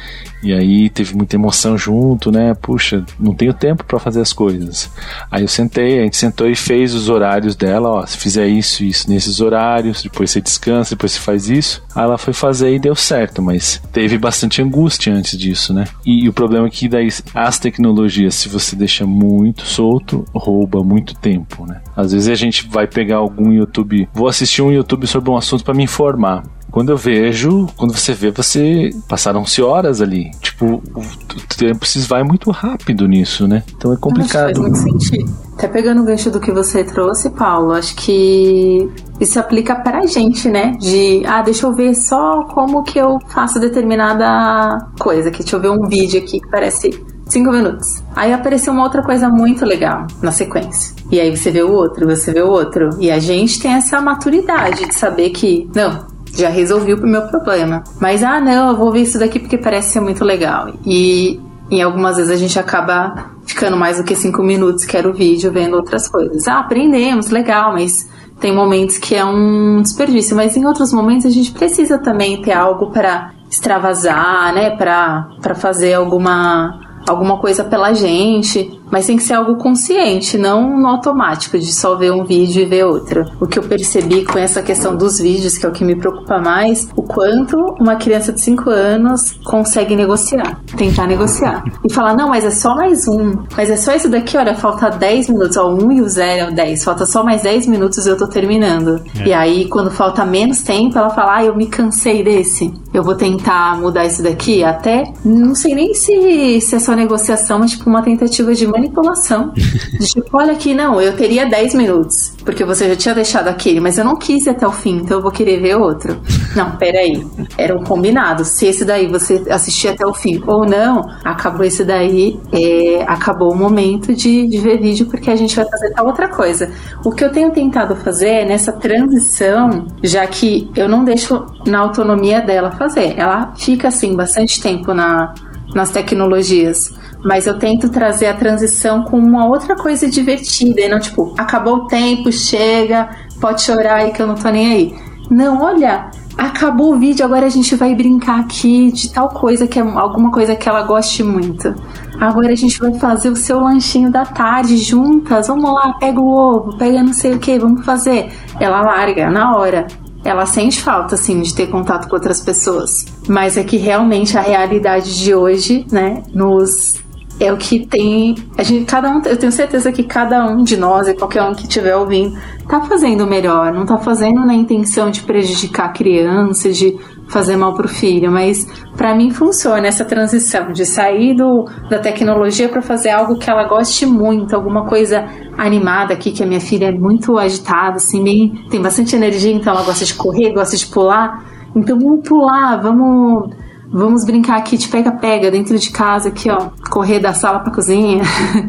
[0.43, 2.53] E aí teve muita emoção junto, né?
[2.53, 4.89] Puxa, não tenho tempo para fazer as coisas.
[5.31, 8.83] Aí eu sentei, a gente sentou e fez os horários dela, ó, se fizer isso,
[8.83, 11.83] isso nesses horários, depois você descansa, depois você faz isso.
[11.95, 15.85] Aí ela foi fazer e deu certo mas teve bastante angústia antes disso, né?
[16.05, 20.83] E, e o problema é que daí as tecnologias, se você deixa muito solto, rouba
[20.83, 21.81] muito tempo, né?
[21.95, 25.63] Às vezes a gente vai pegar algum YouTube, vou assistir um YouTube sobre um assunto
[25.63, 26.43] para me informar.
[26.71, 30.31] Quando eu vejo, quando você vê, você passaram-se horas ali.
[30.41, 33.63] Tipo, o tempo se vai muito rápido nisso, né?
[33.75, 34.61] Então é complicado.
[34.61, 35.33] Não, faz muito sentido.
[35.53, 40.49] Até pegando o gancho do que você trouxe, Paulo, acho que isso aplica pra gente,
[40.49, 40.73] né?
[40.79, 45.31] De, ah, deixa eu ver só como que eu faço determinada coisa.
[45.31, 48.03] Que deixa eu ver um vídeo aqui que parece cinco minutos.
[48.15, 50.95] Aí apareceu uma outra coisa muito legal na sequência.
[51.11, 52.89] E aí você vê o outro, você vê o outro.
[52.99, 57.83] E a gente tem essa maturidade de saber que, não, já resolvi o meu problema.
[57.99, 60.73] Mas, ah, não, eu vou ver isso daqui porque parece ser muito legal.
[60.85, 65.13] E em algumas vezes a gente acaba ficando mais do que cinco minutos, quero o
[65.13, 66.47] vídeo, vendo outras coisas.
[66.47, 68.07] Ah, aprendemos, legal, mas
[68.39, 72.53] tem momentos que é um desperdício, mas em outros momentos a gente precisa também ter
[72.53, 78.76] algo para extravasar, né, para fazer alguma alguma coisa pela gente.
[78.91, 82.65] Mas tem que ser algo consciente, não no automático, de só ver um vídeo e
[82.65, 83.25] ver outro.
[83.39, 86.39] O que eu percebi com essa questão dos vídeos, que é o que me preocupa
[86.39, 91.63] mais, o quanto uma criança de 5 anos consegue negociar, tentar negociar.
[91.83, 93.43] E falar, não, mas é só mais um.
[93.55, 96.39] Mas é só isso daqui, olha, falta 10 minutos, ó, 1 um e o 0
[96.39, 96.83] é o 10.
[96.83, 99.01] Falta só mais 10 minutos e eu tô terminando.
[99.19, 99.27] É.
[99.27, 102.73] E aí, quando falta menos tempo, ela fala, ah, eu me cansei desse.
[102.93, 105.03] Eu vou tentar mudar isso daqui até.
[105.23, 109.51] Não sei nem se, se é só negociação, mas tipo uma tentativa de manipulação.
[109.99, 113.97] Tipo, olha aqui, não, eu teria 10 minutos, porque você já tinha deixado aquele, mas
[113.97, 116.17] eu não quis até o fim, então eu vou querer ver outro.
[116.55, 117.25] Não, peraí.
[117.57, 118.43] Era um combinado.
[118.45, 123.51] Se esse daí você assistir até o fim ou não, acabou esse daí, é, acabou
[123.51, 126.71] o momento de, de ver vídeo, porque a gente vai fazer tal outra coisa.
[127.03, 131.79] O que eu tenho tentado fazer é nessa transição, já que eu não deixo na
[131.79, 133.15] autonomia dela fazer.
[133.17, 135.33] Ela fica assim bastante tempo na,
[135.73, 136.93] nas tecnologias.
[137.23, 140.81] Mas eu tento trazer a transição com uma outra coisa divertida.
[140.81, 144.71] E não, tipo, acabou o tempo, chega, pode chorar aí que eu não tô nem
[144.71, 144.95] aí.
[145.29, 149.79] Não, olha, acabou o vídeo, agora a gente vai brincar aqui de tal coisa que
[149.79, 151.73] é alguma coisa que ela goste muito.
[152.19, 155.47] Agora a gente vai fazer o seu lanchinho da tarde juntas.
[155.47, 158.31] Vamos lá, pega o ovo, pega não sei o que, vamos fazer.
[158.59, 159.87] Ela larga na hora
[160.23, 163.05] ela sente falta, assim, de ter contato com outras pessoas.
[163.29, 166.95] Mas é que realmente a realidade de hoje, né, nos
[167.39, 168.35] é o que tem.
[168.57, 171.53] A gente, cada um, eu tenho certeza que cada um de nós e qualquer um
[171.53, 175.89] que estiver ouvindo tá fazendo o melhor, não tá fazendo na intenção de prejudicar a
[175.89, 176.97] criança, de
[177.29, 182.69] fazer mal pro filho, mas para mim funciona essa transição de sair do, da tecnologia
[182.69, 185.25] para fazer algo que ela goste muito, alguma coisa
[185.57, 189.73] animada aqui, que a minha filha é muito agitada, assim, bem, tem bastante energia, então
[189.73, 191.43] ela gosta de correr, gosta de pular.
[191.75, 193.51] Então vamos pular, vamos
[193.89, 198.21] Vamos brincar aqui de pega-pega dentro de casa, aqui, ó, correr da sala pra cozinha.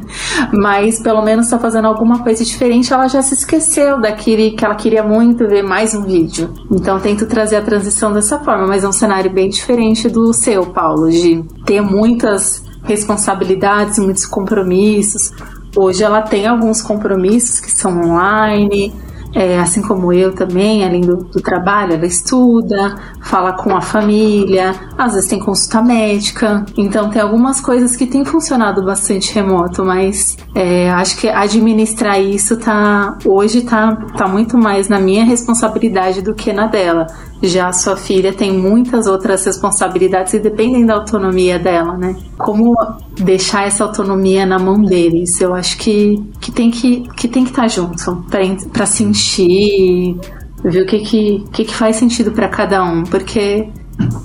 [0.53, 2.93] Mas pelo menos tá fazendo alguma coisa diferente.
[2.93, 6.55] Ela já se esqueceu daquele que ela queria muito ver mais um vídeo.
[6.71, 10.67] Então tento trazer a transição dessa forma, mas é um cenário bem diferente do seu,
[10.67, 15.33] Paulo, de ter muitas responsabilidades, muitos compromissos.
[15.77, 18.95] Hoje ela tem alguns compromissos que são online,
[19.35, 24.75] é, assim como eu também, além do, do, trabalho, ela estuda, fala com a família,
[24.97, 26.65] às vezes tem consulta médica.
[26.77, 32.57] Então tem algumas coisas que têm funcionado bastante remoto, mas é, acho que administrar isso
[32.57, 37.07] tá hoje tá, tá muito mais na minha responsabilidade do que na dela.
[37.43, 42.17] Já a sua filha tem muitas outras responsabilidades e dependem da autonomia dela, né?
[42.37, 42.75] Como
[43.17, 45.41] deixar essa autonomia na mão deles?
[45.41, 48.25] Eu acho que, que tem que que tem que estar tá junto
[48.73, 50.17] para sentir,
[50.65, 53.69] ver o que que, que, que faz sentido para cada um, porque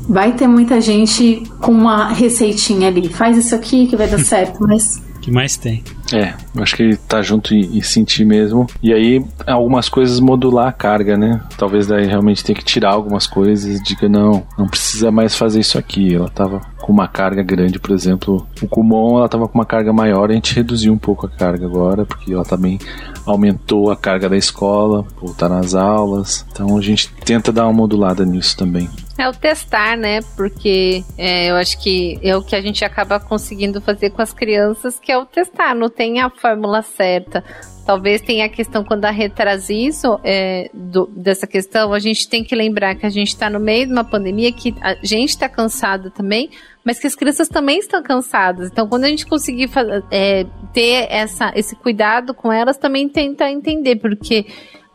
[0.07, 3.09] vai ter muita gente com uma receitinha ali.
[3.09, 5.81] Faz isso aqui que vai dar certo, mas que mais tem.
[6.13, 8.67] É, acho que tá junto e, e, sentir mesmo.
[8.83, 11.41] E aí, algumas coisas modular a carga, né?
[11.57, 15.59] Talvez daí realmente tenha que tirar algumas coisas e diga, não, não precisa mais fazer
[15.59, 16.13] isso aqui.
[16.13, 19.93] Ela tava com uma carga grande, por exemplo, o Kumon, ela tava com uma carga
[19.93, 22.77] maior, a gente reduziu um pouco a carga agora, porque ela também
[23.25, 26.45] aumentou a carga da escola, voltar nas aulas.
[26.51, 28.89] Então a gente tenta dar uma modulada nisso também.
[29.17, 30.21] É o testar, né?
[30.35, 34.33] Porque é, eu acho que é o que a gente acaba conseguindo fazer com as
[34.33, 35.75] crianças, que é o testar.
[35.75, 37.43] Não tem a fórmula certa.
[37.85, 42.29] Talvez tenha a questão quando a Rê traz isso, é, do, dessa questão, a gente
[42.29, 45.31] tem que lembrar que a gente está no meio de uma pandemia, que a gente
[45.31, 46.49] está cansado também,
[46.83, 48.69] mas que as crianças também estão cansadas.
[48.71, 49.69] Então, quando a gente conseguir
[50.09, 54.45] é, ter essa, esse cuidado com elas, também tenta entender, porque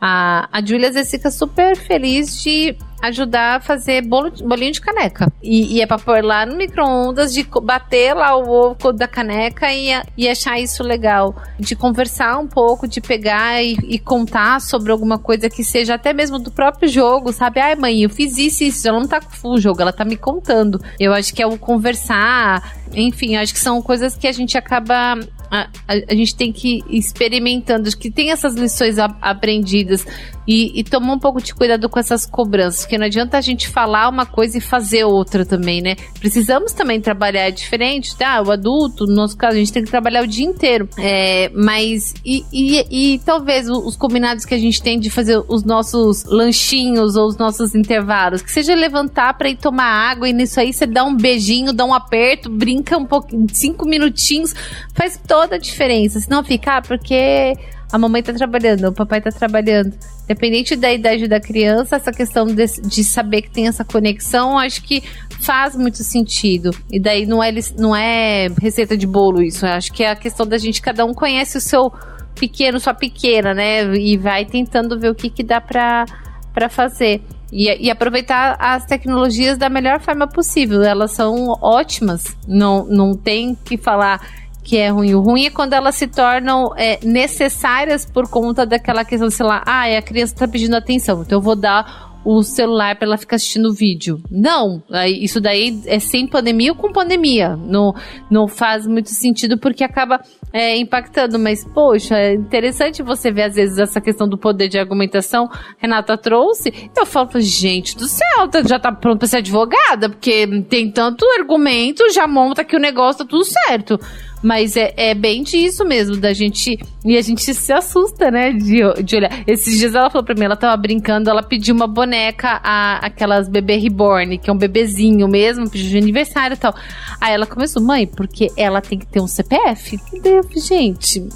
[0.01, 4.81] a, a Julia às vezes fica super feliz de ajudar a fazer bolo, bolinho de
[4.81, 5.31] caneca.
[5.41, 9.71] E, e é pra pôr lá no micro-ondas, de bater lá o ovo da caneca
[9.71, 11.35] e, e achar isso legal.
[11.57, 16.13] De conversar um pouco, de pegar e, e, contar sobre alguma coisa que seja até
[16.13, 17.59] mesmo do próprio jogo, sabe?
[17.59, 18.87] Ai, mãe, eu fiz isso e isso.
[18.87, 20.81] Ela não tá com o jogo, ela tá me contando.
[20.99, 25.17] Eu acho que é o conversar, enfim, acho que são coisas que a gente acaba
[25.51, 30.05] a, a, gente tem que ir experimentando, que tem essas lições a, aprendidas
[30.51, 33.67] e, e, tomar um pouco de cuidado com essas cobranças, porque não adianta a gente
[33.67, 35.95] falar uma coisa e fazer outra também, né?
[36.19, 38.41] Precisamos também trabalhar diferente, tá?
[38.41, 42.15] O adulto, no nosso caso, a gente tem que trabalhar o dia inteiro, é, mas
[42.25, 47.15] e, e, e talvez os combinados que a gente tem de fazer os nossos lanchinhos
[47.15, 50.87] ou os nossos intervalos, que seja levantar para ir tomar água e nisso aí você
[50.87, 54.55] dá um beijinho, dá um aperto, brinca um pouquinho, cinco minutinhos,
[54.95, 56.19] faz toda a diferença.
[56.19, 57.55] Se não ficar, porque
[57.91, 59.93] a mamãe tá trabalhando, o papai tá trabalhando.
[60.27, 64.83] Dependente da idade da criança, essa questão de, de, saber que tem essa conexão, acho
[64.83, 65.01] que
[65.41, 66.69] faz muito sentido.
[66.91, 69.65] E daí não é, não é receita de bolo isso.
[69.65, 71.91] Acho que é a questão da gente, cada um conhece o seu
[72.35, 73.83] pequeno, sua pequena, né?
[73.95, 76.05] E vai tentando ver o que, que dá pra,
[76.53, 77.21] pra fazer.
[77.51, 80.83] E, e, aproveitar as tecnologias da melhor forma possível.
[80.83, 82.37] Elas são ótimas.
[82.47, 84.21] Não, não tem que falar
[84.69, 85.15] que é ruim.
[85.15, 89.63] O ruim é quando elas se tornam é, necessárias por conta daquela questão, sei lá,
[89.65, 93.37] ah, a criança está pedindo atenção, então eu vou dar o celular para ela ficar
[93.37, 94.21] assistindo vídeo.
[94.29, 97.55] Não, isso daí é sem pandemia ou com pandemia.
[97.55, 97.95] Não,
[98.29, 100.19] não faz muito sentido porque acaba
[100.51, 101.39] é, impactando.
[101.39, 105.49] Mas, poxa, é interessante você ver às vezes essa questão do poder de argumentação.
[105.77, 106.73] Renata trouxe.
[106.95, 111.25] Eu falo, gente do céu, tá, já tá pronto pra ser advogada, porque tem tanto
[111.39, 113.97] argumento, já monta que o negócio tá tudo certo.
[114.41, 116.79] Mas é, é bem disso mesmo, da gente.
[117.03, 118.51] E a gente se assusta, né?
[118.53, 119.43] De, de olhar.
[119.45, 123.49] Esses dias ela falou pra mim, ela tava brincando, ela pediu uma boneca, a, aquelas
[123.49, 126.73] bebê reborn, que é um bebezinho mesmo, pediu de aniversário e tal.
[127.19, 129.97] Aí ela começou, mãe, porque ela tem que ter um CPF?
[129.97, 131.27] Falei, gente,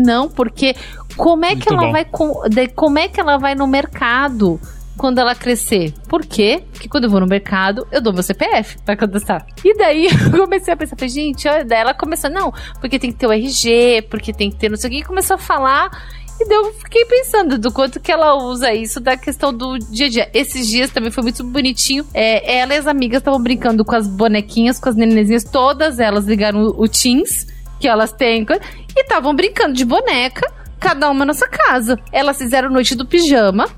[0.00, 0.74] não, porque
[1.16, 1.92] como é Muito que ela bom.
[1.92, 2.06] vai.
[2.74, 4.60] Como é que ela vai no mercado?
[4.96, 5.92] Quando ela crescer.
[6.08, 6.62] Por quê?
[6.72, 9.46] Porque quando eu vou no mercado, eu dou meu CPF pra cadastrar.
[9.64, 13.18] E daí eu comecei a pensar, gente, olha, daí ela começou, não, porque tem que
[13.18, 15.90] ter o RG, porque tem que ter não sei o que, e começou a falar.
[16.40, 20.06] E daí eu fiquei pensando do quanto que ela usa isso da questão do dia
[20.06, 20.30] a dia.
[20.34, 22.06] Esses dias também foi muito bonitinho.
[22.12, 26.24] É, ela e as amigas estavam brincando com as bonequinhas, com as nenezinhas, todas elas
[26.24, 27.46] ligaram o, o Teams
[27.78, 28.46] que elas têm
[28.96, 31.98] e estavam brincando de boneca cada uma na sua casa.
[32.10, 33.68] Elas fizeram noite do pijama,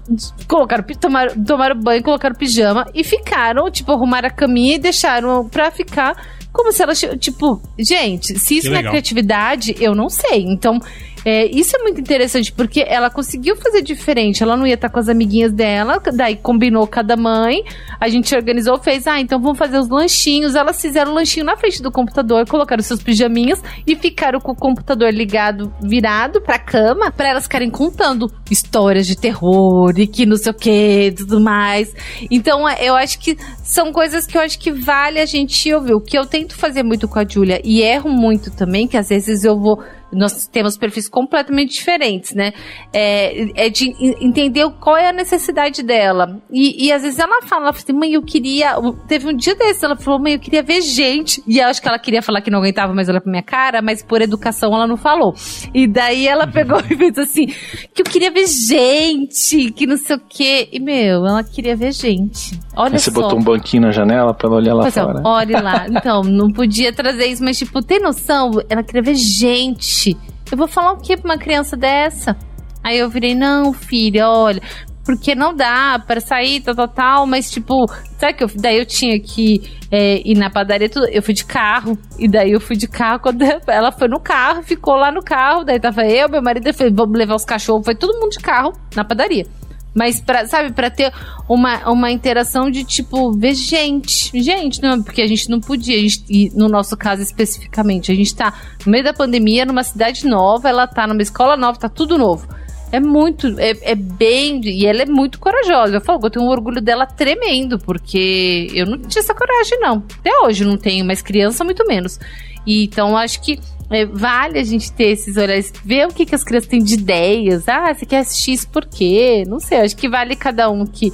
[0.48, 5.70] colocaram, tomaram, tomaram banho, colocaram pijama e ficaram, tipo, arrumaram a caminha e deixaram pra
[5.70, 6.16] ficar
[6.52, 10.44] como se elas, tipo, gente, se isso não é criatividade, eu não sei.
[10.46, 10.80] Então,
[11.24, 14.42] é, isso é muito interessante, porque ela conseguiu fazer diferente.
[14.42, 17.62] Ela não ia estar com as amiguinhas dela, daí combinou cada mãe,
[17.98, 20.54] a gente organizou, fez, ah, então vamos fazer os lanchinhos.
[20.54, 24.56] Elas fizeram o lanchinho na frente do computador, colocaram seus pijaminhas e ficaram com o
[24.56, 30.36] computador ligado, virado pra cama, para elas ficarem contando histórias de terror e que não
[30.36, 31.94] sei o que, tudo mais.
[32.30, 35.94] Então, é, eu acho que são coisas que eu acho que vale a gente ouvir.
[35.94, 39.08] O que eu tento fazer muito com a Julia e erro muito também, que às
[39.08, 39.82] vezes eu vou
[40.14, 42.52] nós temos perfis completamente diferentes, né?
[42.92, 46.40] É, é de entender qual é a necessidade dela.
[46.50, 48.76] E, e às vezes ela fala, ela fala assim, mãe, eu queria.
[49.06, 51.42] Teve um dia desse, ela falou, mãe, eu queria ver gente.
[51.46, 53.82] E eu acho que ela queria falar que não aguentava mais olhar pra minha cara,
[53.82, 55.34] mas por educação ela não falou.
[55.72, 57.46] E daí ela pegou e fez assim,
[57.92, 60.68] que eu queria ver gente, que não sei o quê.
[60.72, 62.58] E, meu, ela queria ver gente.
[62.76, 63.20] Olha Aí você só.
[63.20, 65.20] botou um banquinho na janela pra ela olhar lá pois é, fora.
[65.20, 65.86] É, olhe lá.
[65.88, 68.50] Então, não podia trazer isso, mas, tipo, tem noção?
[68.68, 70.18] Ela queria ver gente gente,
[70.50, 72.36] eu vou falar o que pra uma criança dessa?
[72.82, 74.60] Aí eu virei, não, filha, olha,
[75.04, 77.86] porque não dá para sair, tal, tal, tal, mas tipo,
[78.18, 81.46] sabe que eu, daí eu tinha que é, ir na padaria, tudo, eu fui de
[81.46, 85.22] carro, e daí eu fui de carro, quando ela foi no carro, ficou lá no
[85.22, 88.32] carro, daí tava eu, meu marido, eu falei, vamos levar os cachorros, foi todo mundo
[88.32, 89.46] de carro na padaria.
[89.94, 91.12] Mas, pra, sabe, para ter
[91.48, 94.30] uma, uma interação de tipo, ver gente.
[94.42, 98.34] Gente, não, porque a gente não podia, gente, e no nosso caso especificamente, a gente
[98.34, 98.52] tá
[98.84, 102.48] no meio da pandemia, numa cidade nova, ela tá numa escola nova, tá tudo novo.
[102.90, 104.60] É muito, é, é bem.
[104.64, 105.96] E ela é muito corajosa.
[105.96, 110.04] Eu falo, eu tenho um orgulho dela tremendo, porque eu não tinha essa coragem, não.
[110.20, 112.20] Até hoje não tenho, mas criança, muito menos.
[112.64, 113.58] E, então, acho que
[113.94, 116.94] é, vale a gente ter esses olhares, ver o que, que as crianças têm de
[116.94, 117.68] ideias.
[117.68, 119.44] Ah, você quer assistir isso por quê?
[119.46, 121.12] Não sei, acho que vale cada um que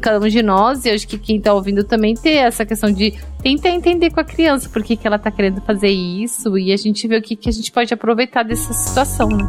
[0.00, 3.12] cada um de nós, e acho que quem tá ouvindo também ter essa questão de
[3.42, 6.76] tentar entender com a criança por que, que ela tá querendo fazer isso e a
[6.76, 9.44] gente vê o que, que a gente pode aproveitar dessa situação, né?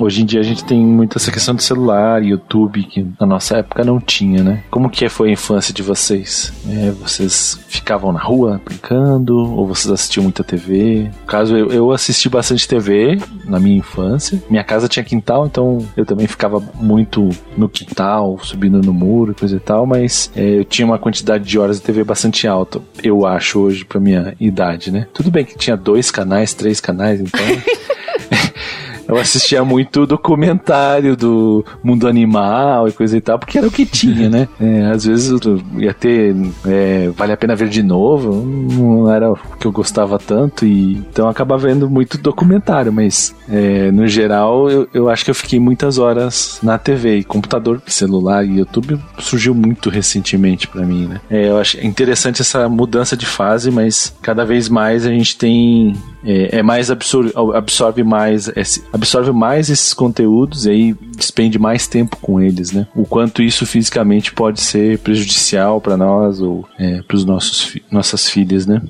[0.00, 3.58] Hoje em dia a gente tem muita essa questão do celular, YouTube, que na nossa
[3.58, 4.64] época não tinha, né?
[4.70, 6.52] Como que foi a infância de vocês?
[6.68, 9.36] É, vocês ficavam na rua brincando?
[9.36, 11.10] Ou vocês assistiam muita TV?
[11.20, 14.42] No caso, eu, eu assisti bastante TV na minha infância.
[14.50, 19.56] Minha casa tinha quintal, então eu também ficava muito no quintal, subindo no muro, coisa
[19.56, 23.26] e tal, mas é, eu tinha uma quantidade de horas de TV bastante alta, eu
[23.26, 25.06] acho, hoje, pra minha idade, né?
[25.12, 27.40] Tudo bem que tinha dois canais, três canais, então...
[29.08, 33.84] Eu assistia muito documentário do mundo animal e coisa e tal, porque era o que
[33.86, 34.48] tinha, né?
[34.60, 35.38] É, às vezes
[35.76, 36.34] ia ter
[36.66, 40.94] é, Vale a Pena Ver de Novo, não era o que eu gostava tanto, e
[40.94, 45.34] então eu acabava vendo muito documentário, mas é, no geral eu, eu acho que eu
[45.34, 51.06] fiquei muitas horas na TV e computador, celular e YouTube surgiu muito recentemente para mim,
[51.06, 51.20] né?
[51.30, 55.94] É, eu acho interessante essa mudança de fase, mas cada vez mais a gente tem
[56.24, 61.88] é, é mais absorve, absorve mais esse, absorve mais esses conteúdos e aí despende mais
[61.88, 62.86] tempo com eles, né?
[62.94, 68.30] O quanto isso fisicamente pode ser prejudicial para nós ou é, para os nossos nossas
[68.30, 68.80] filhas, né?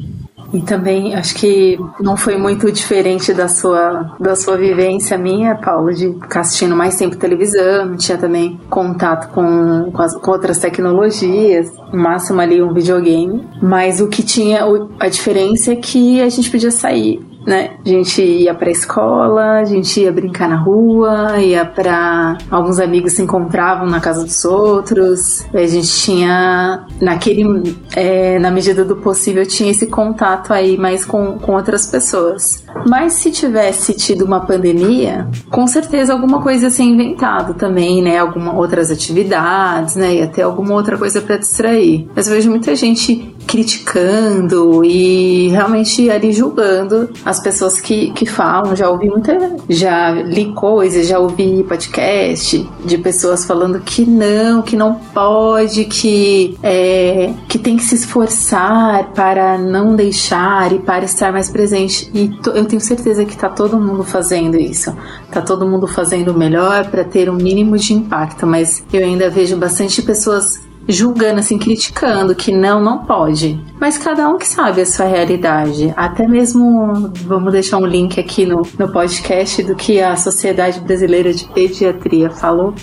[0.53, 5.93] E também acho que não foi muito diferente da sua, da sua vivência minha, Paulo,
[5.93, 11.73] de ficar assistindo mais tempo televisão, tinha também contato com, com, as, com outras tecnologias,
[11.93, 13.45] no máximo ali um videogame.
[13.61, 14.61] Mas o que tinha,
[15.01, 17.77] a diferença é que a gente podia sair né?
[17.85, 22.39] A gente ia pra escola, a gente ia brincar na rua, ia pra.
[22.51, 25.45] Alguns amigos se encontravam na casa dos outros.
[25.53, 27.77] A gente tinha, naquele.
[27.95, 32.65] É, na medida do possível, tinha esse contato aí mais com, com outras pessoas.
[32.89, 38.19] Mas se tivesse tido uma pandemia, com certeza alguma coisa ia ser inventado também, né?
[38.19, 40.17] Algumas outras atividades, né?
[40.17, 42.09] Ia ter alguma outra coisa para distrair.
[42.15, 48.75] Mas eu vejo muita gente criticando e realmente ali julgando as pessoas que, que falam.
[48.75, 49.57] Já ouvi muita.
[49.69, 56.57] Já li coisas, já ouvi podcast de pessoas falando que não, que não pode, que,
[56.63, 62.11] é, que tem que se esforçar para não deixar e para estar mais presente.
[62.15, 64.95] E eu tenho certeza que tá todo mundo fazendo isso.
[65.31, 69.31] Tá todo mundo fazendo o melhor para ter um mínimo de impacto, mas eu ainda
[69.31, 73.61] vejo bastante pessoas julgando, assim, criticando que não, não pode.
[73.81, 75.93] Mas cada um que sabe a sua realidade.
[75.97, 81.33] Até mesmo, vamos deixar um link aqui no, no podcast do que a Sociedade Brasileira
[81.33, 82.75] de Pediatria falou,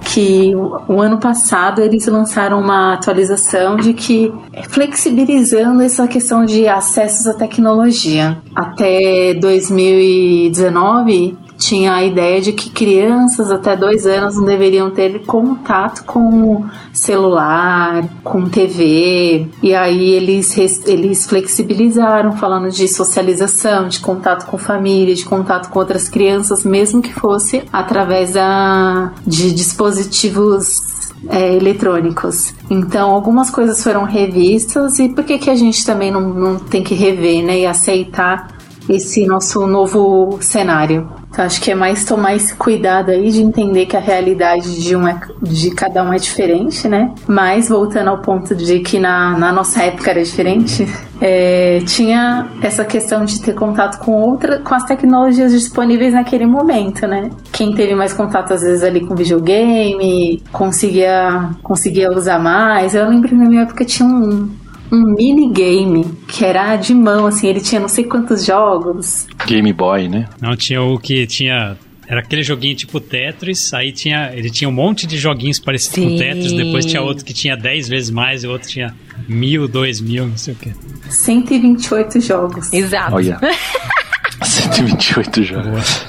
[0.00, 4.32] que o, o ano passado eles lançaram uma atualização de que
[4.68, 8.38] flexibilizando essa questão de acessos à tecnologia.
[8.54, 16.04] Até 2019, tinha a ideia de que crianças até dois anos não deveriam ter contato
[16.04, 20.56] com celular, com TV, e aí eles,
[20.86, 27.00] eles flexibilizaram, falando de socialização, de contato com família, de contato com outras crianças, mesmo
[27.00, 30.92] que fosse através da, de dispositivos
[31.28, 32.54] é, eletrônicos.
[32.70, 36.82] Então, algumas coisas foram revistas e por que, que a gente também não, não tem
[36.82, 38.48] que rever né, e aceitar
[38.88, 41.21] esse nosso novo cenário?
[41.32, 44.94] Então, acho que é mais tomar esse cuidado aí de entender que a realidade de,
[44.94, 47.10] um é, de cada um é diferente, né?
[47.26, 50.86] Mas, voltando ao ponto de que na, na nossa época era diferente,
[51.22, 57.06] é, tinha essa questão de ter contato com outra, com as tecnologias disponíveis naquele momento,
[57.06, 57.30] né?
[57.50, 62.94] Quem teve mais contato, às vezes, ali com videogame, conseguia, conseguia usar mais.
[62.94, 64.50] Eu lembro que na minha época tinha um,
[64.92, 69.26] um minigame que era de mão, assim, ele tinha não sei quantos jogos.
[69.46, 70.28] Game Boy, né?
[70.40, 71.76] Não, tinha o que tinha
[72.06, 76.10] era aquele joguinho tipo Tetris, aí tinha, ele tinha um monte de joguinhos parecidos Sim.
[76.10, 78.94] com Tetris, depois tinha outro que tinha 10 vezes mais e outro tinha
[79.26, 80.72] mil, dois mil, não sei o quê.
[81.08, 82.70] 128 jogos.
[82.70, 83.14] Exato.
[83.14, 83.38] Olha.
[84.44, 86.04] 128 jogos.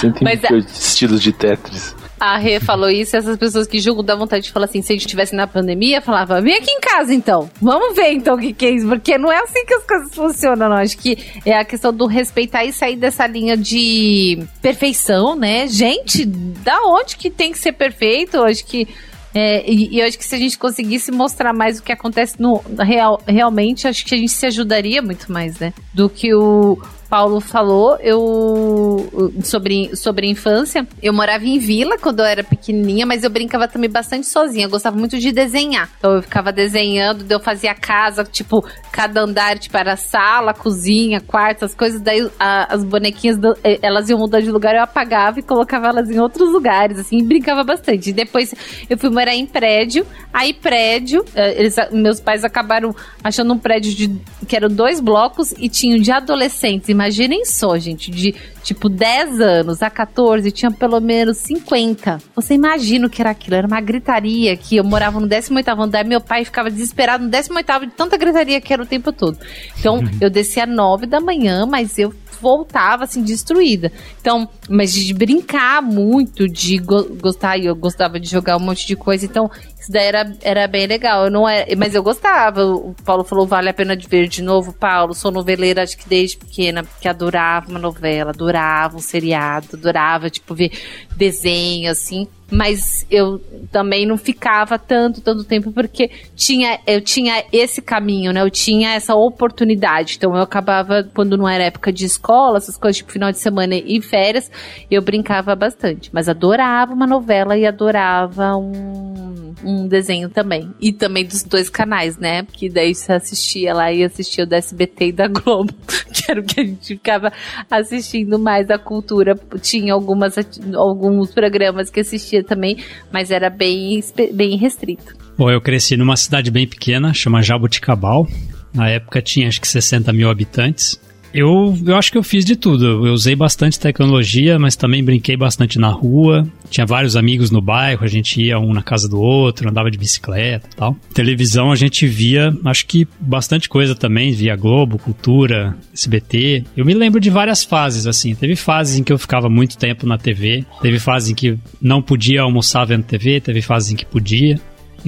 [0.00, 1.94] 128 Mas, é- estilos de Tetris.
[2.18, 4.92] A Rê falou isso, e essas pessoas que julgam dá vontade de falar assim, se
[4.92, 8.38] a gente estivesse na pandemia, falava, vem aqui em casa então, vamos ver então o
[8.38, 10.76] que, que é isso, porque não é assim que as coisas funcionam, não.
[10.76, 15.66] Acho que é a questão do respeitar e sair dessa linha de perfeição, né?
[15.66, 18.42] Gente, da onde que tem que ser perfeito?
[18.42, 18.88] Acho que
[19.34, 22.40] é, e, e, eu acho que se a gente conseguisse mostrar mais o que acontece
[22.40, 25.74] no real, realmente, acho que a gente se ajudaria muito mais, né?
[25.92, 26.78] Do que o,
[27.08, 33.22] Paulo falou, eu sobre, sobre infância, eu morava em vila quando eu era pequenininha, mas
[33.22, 34.66] eu brincava também bastante sozinha.
[34.66, 35.88] Eu gostava muito de desenhar.
[35.98, 41.64] Então eu ficava desenhando, eu fazia casa, tipo, cada andar, tipo, era sala, cozinha, quarto,
[41.64, 42.00] as coisas.
[42.00, 46.10] Daí a, as bonequinhas, eh, elas iam mudar de lugar, eu apagava e colocava elas
[46.10, 48.10] em outros lugares, assim, e brincava bastante.
[48.10, 48.52] E depois
[48.90, 53.94] eu fui morar em prédio, aí prédio, eh, eles, meus pais acabaram achando um prédio
[53.94, 59.40] de, que eram dois blocos e tinham de adolescentes imaginem só, gente, de tipo 10
[59.40, 62.18] anos a 14, tinha pelo menos 50.
[62.34, 63.56] Você imagina o que era aquilo?
[63.56, 67.86] Era uma gritaria que eu morava no 18 andar, meu pai ficava desesperado no 18
[67.86, 69.38] de tanta gritaria que era o tempo todo.
[69.78, 70.10] Então, uhum.
[70.20, 73.92] eu descia 9 da manhã, mas eu voltava assim destruída.
[74.20, 78.96] Então, mas de brincar muito, de go gostar, eu gostava de jogar um monte de
[78.96, 81.24] coisa, então isso daí era, era bem legal.
[81.24, 82.64] Eu não era, mas eu gostava.
[82.64, 84.72] O Paulo falou: vale a pena de ver de novo.
[84.72, 90.28] Paulo, sou noveleira, acho que desde pequena, porque adorava uma novela, adorava um seriado, adorava,
[90.28, 90.72] tipo, ver
[91.16, 93.40] desenho, assim mas eu
[93.72, 98.42] também não ficava tanto, tanto tempo porque tinha, eu tinha esse caminho, né?
[98.42, 100.14] Eu tinha essa oportunidade.
[100.16, 103.74] Então eu acabava, quando não era época de escola, essas coisas tipo final de semana
[103.74, 104.50] e férias,
[104.90, 106.08] eu brincava bastante.
[106.12, 110.72] Mas adorava uma novela e adorava um, um desenho também.
[110.80, 112.44] E também dos dois canais, né?
[112.44, 115.74] Porque daí você assistia lá e assistia o da SBT e da Globo,
[116.12, 117.32] que era o que a gente ficava
[117.68, 119.36] assistindo mais a cultura.
[119.60, 120.36] Tinha algumas,
[120.74, 122.76] alguns programas que assistia assistia também,
[123.12, 125.14] mas era bem, bem restrito.
[125.36, 128.26] Bom, eu cresci numa cidade bem pequena, chama Jabuticabal.
[128.74, 131.00] Na época tinha acho que 60 mil habitantes.
[131.36, 133.06] Eu, eu acho que eu fiz de tudo.
[133.06, 136.48] Eu usei bastante tecnologia, mas também brinquei bastante na rua.
[136.70, 139.98] Tinha vários amigos no bairro, a gente ia um na casa do outro, andava de
[139.98, 140.96] bicicleta e tal.
[141.12, 146.64] Televisão a gente via, acho que bastante coisa também, via Globo, Cultura, SBT.
[146.74, 148.34] Eu me lembro de várias fases, assim.
[148.34, 152.00] Teve fases em que eu ficava muito tempo na TV, teve fases em que não
[152.00, 154.58] podia almoçar vendo TV, teve fases em que podia.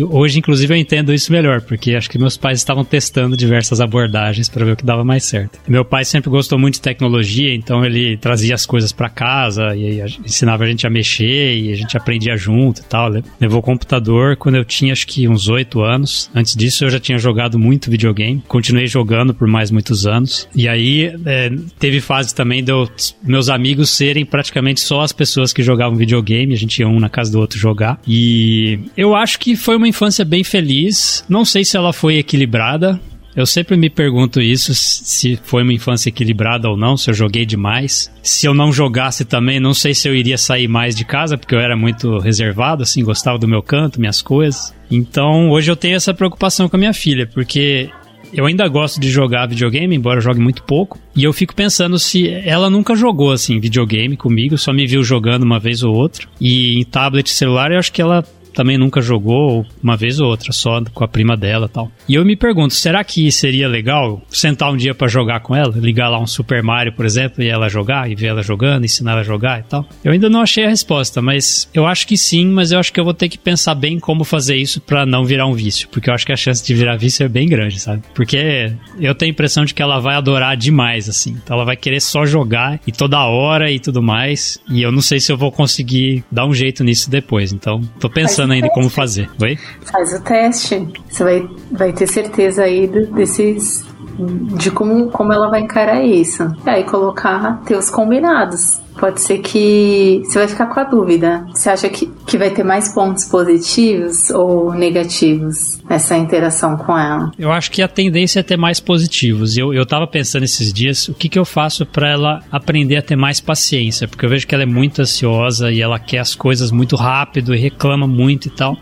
[0.04, 4.48] Hoje, inclusive, eu entendo isso melhor, porque acho que meus pais estavam testando diversas abordagens
[4.48, 5.58] para ver o que dava mais certo.
[5.66, 10.00] Meu pai sempre gostou muito de tecnologia, então ele trazia as coisas para casa e
[10.24, 13.10] ensinava a gente a mexer e a gente aprendia junto e tal.
[13.40, 16.30] Levou computador quando eu tinha acho que uns oito anos.
[16.34, 20.48] Antes disso, eu já tinha jogado muito videogame, continuei jogando por mais muitos anos.
[20.54, 22.88] E aí é, teve fase também de eu,
[23.22, 27.08] meus amigos serem praticamente só as pessoas que jogavam videogame, a gente ia um na
[27.08, 28.00] casa do outro jogar.
[28.06, 31.24] E eu acho que foi uma infância bem feliz.
[31.28, 33.00] Não sei se ela foi equilibrada.
[33.36, 37.46] Eu sempre me pergunto isso, se foi uma infância equilibrada ou não, se eu joguei
[37.46, 38.10] demais.
[38.20, 41.54] Se eu não jogasse também, não sei se eu iria sair mais de casa, porque
[41.54, 44.74] eu era muito reservado, assim, gostava do meu canto, minhas coisas.
[44.90, 47.90] Então, hoje eu tenho essa preocupação com a minha filha, porque
[48.32, 50.98] eu ainda gosto de jogar videogame, embora eu jogue muito pouco.
[51.14, 55.44] E eu fico pensando se ela nunca jogou assim videogame comigo, só me viu jogando
[55.44, 56.26] uma vez ou outra.
[56.40, 58.24] E em tablet celular eu acho que ela
[58.58, 61.92] também nunca jogou uma vez ou outra, só com a prima dela tal.
[62.08, 65.72] E eu me pergunto, será que seria legal sentar um dia para jogar com ela?
[65.76, 69.12] Ligar lá um Super Mario, por exemplo, e ela jogar, e ver ela jogando, ensinar
[69.12, 69.88] ela a jogar e tal?
[70.02, 72.98] Eu ainda não achei a resposta, mas eu acho que sim, mas eu acho que
[72.98, 76.10] eu vou ter que pensar bem como fazer isso para não virar um vício, porque
[76.10, 78.02] eu acho que a chance de virar vício é bem grande, sabe?
[78.12, 81.38] Porque eu tenho a impressão de que ela vai adorar demais, assim.
[81.44, 85.00] Então ela vai querer só jogar e toda hora e tudo mais, e eu não
[85.00, 87.52] sei se eu vou conseguir dar um jeito nisso depois.
[87.52, 89.28] Então, tô pensando pensando ainda como fazer.
[89.40, 89.58] Oi?
[89.82, 90.88] Faz o teste.
[91.08, 93.86] Você vai, vai ter certeza aí desses.
[94.18, 96.42] De como, como ela vai encarar isso.
[96.66, 101.46] E aí colocar teus combinados pode ser que você vai ficar com a dúvida.
[101.54, 107.30] Você acha que, que vai ter mais pontos positivos ou negativos nessa interação com ela?
[107.38, 109.56] Eu acho que a tendência é ter mais positivos.
[109.56, 113.02] Eu, eu tava pensando esses dias, o que, que eu faço para ela aprender a
[113.02, 114.08] ter mais paciência?
[114.08, 117.54] Porque eu vejo que ela é muito ansiosa e ela quer as coisas muito rápido
[117.54, 118.76] e reclama muito e tal.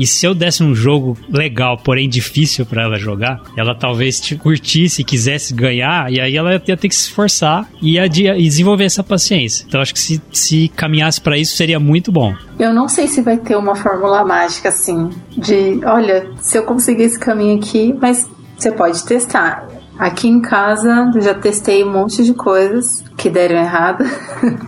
[0.00, 5.04] E se eu desse um jogo legal, porém difícil para ela jogar, ela talvez curtisse,
[5.04, 9.66] quisesse ganhar, e aí ela ia ter que se esforçar e ia desenvolver essa paciência.
[9.68, 12.34] Então acho que se, se caminhasse para isso seria muito bom.
[12.58, 17.02] Eu não sei se vai ter uma fórmula mágica assim, de olha, se eu conseguir
[17.02, 18.26] esse caminho aqui, mas
[18.56, 19.68] você pode testar.
[20.00, 24.02] Aqui em casa eu já testei um monte de coisas que deram errado.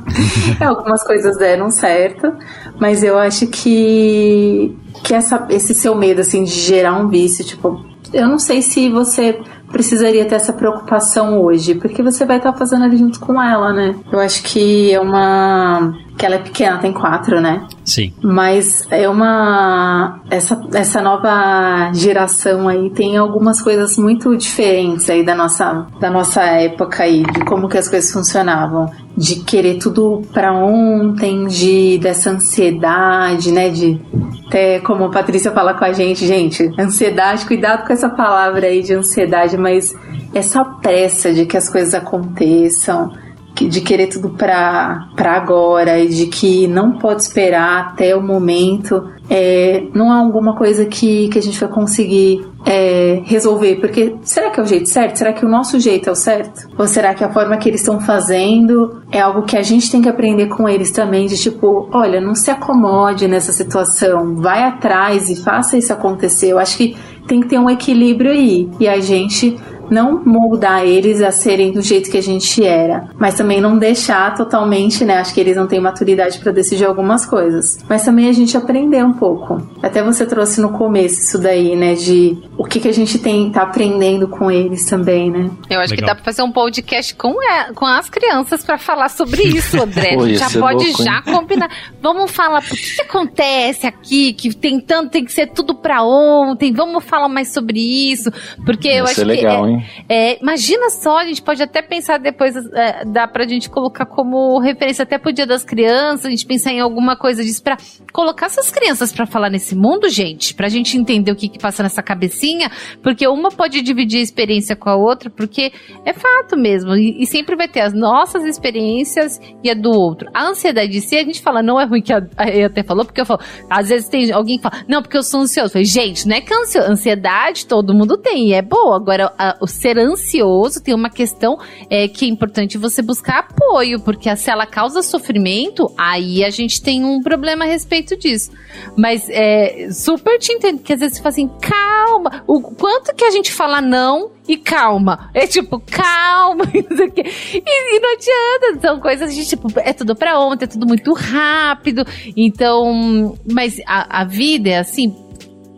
[0.60, 2.34] Algumas coisas deram certo,
[2.78, 7.84] mas eu acho que que essa, esse seu medo assim de gerar um vício, tipo,
[8.12, 9.40] eu não sei se você
[9.72, 13.96] precisaria ter essa preocupação hoje, porque você vai estar fazendo ali junto com ela, né?
[14.12, 17.66] Eu acho que é uma que ela é pequena, tem quatro, né?
[17.84, 18.14] Sim.
[18.22, 20.20] Mas é uma.
[20.30, 26.42] Essa, essa nova geração aí tem algumas coisas muito diferentes aí da nossa, da nossa
[26.42, 28.88] época aí, de como que as coisas funcionavam.
[29.16, 33.68] De querer tudo para ontem, de dessa ansiedade, né?
[33.68, 34.00] De
[34.46, 38.80] até como a Patrícia fala com a gente, gente, ansiedade, cuidado com essa palavra aí
[38.80, 39.92] de ansiedade, mas
[40.32, 43.10] essa pressa de que as coisas aconteçam
[43.54, 49.84] de querer tudo para agora e de que não pode esperar até o momento, é,
[49.94, 53.76] não é alguma coisa que, que a gente vai conseguir é, resolver.
[53.76, 55.16] Porque será que é o jeito certo?
[55.16, 56.68] Será que o nosso jeito é o certo?
[56.78, 60.02] Ou será que a forma que eles estão fazendo é algo que a gente tem
[60.02, 61.26] que aprender com eles também?
[61.26, 66.48] De tipo, olha, não se acomode nessa situação, vai atrás e faça isso acontecer.
[66.48, 66.96] Eu acho que
[67.26, 68.68] tem que ter um equilíbrio aí.
[68.80, 69.56] E a gente
[69.92, 74.34] não moldar eles a serem do jeito que a gente era, mas também não deixar
[74.34, 75.18] totalmente, né?
[75.18, 77.78] Acho que eles não têm maturidade para decidir algumas coisas.
[77.88, 79.60] Mas também a gente aprender um pouco.
[79.82, 81.94] Até você trouxe no começo isso daí, né?
[81.94, 85.50] De o que, que a gente tem tá aprendendo com eles também, né?
[85.68, 85.96] Eu acho Legal.
[85.96, 89.80] que dá pra fazer um podcast com, é, com as crianças para falar sobre isso,
[89.80, 90.14] André.
[90.16, 91.70] Pô, já pode louco, já combinar.
[92.00, 96.02] Vamos falar o que, que acontece aqui, que tem tanto, tem que ser tudo pra
[96.02, 96.72] ontem.
[96.72, 98.30] Vamos falar mais sobre isso.
[98.64, 99.68] Porque Vai eu acho legal, que.
[99.68, 99.81] É, hein?
[100.08, 104.58] É, imagina só, a gente pode até pensar depois, é, dá pra gente colocar como
[104.58, 107.76] referência até pro Dia das Crianças, a gente pensar em alguma coisa disso pra
[108.12, 111.82] colocar essas crianças pra falar nesse mundo, gente, pra gente entender o que que passa
[111.82, 112.70] nessa cabecinha
[113.02, 115.72] porque uma pode dividir a experiência com a outra, porque
[116.04, 120.28] é fato mesmo, e, e sempre vai ter as nossas experiências e a do outro.
[120.34, 123.20] A ansiedade, se a gente fala, não é ruim que a, a até falou, porque
[123.20, 125.68] eu falo, às vezes tem alguém que fala, não, porque eu sou ansioso.
[125.68, 128.96] Eu falei, gente, não é que ansiedade todo mundo tem, e é boa.
[128.96, 131.56] Agora, a, o ser ansioso tem uma questão
[131.88, 136.82] é, que é importante você buscar apoio, porque se ela causa sofrimento, aí a gente
[136.82, 138.50] tem um problema a respeito disso.
[138.96, 143.24] Mas é super te entendo, que às vezes você fala assim, calma, o quanto que
[143.24, 145.30] a gente fala não e calma.
[145.32, 148.80] É tipo, calma, e, e não adianta.
[148.80, 152.04] São coisas de tipo, é tudo pra ontem, é tudo muito rápido.
[152.36, 155.14] Então, mas a, a vida é assim,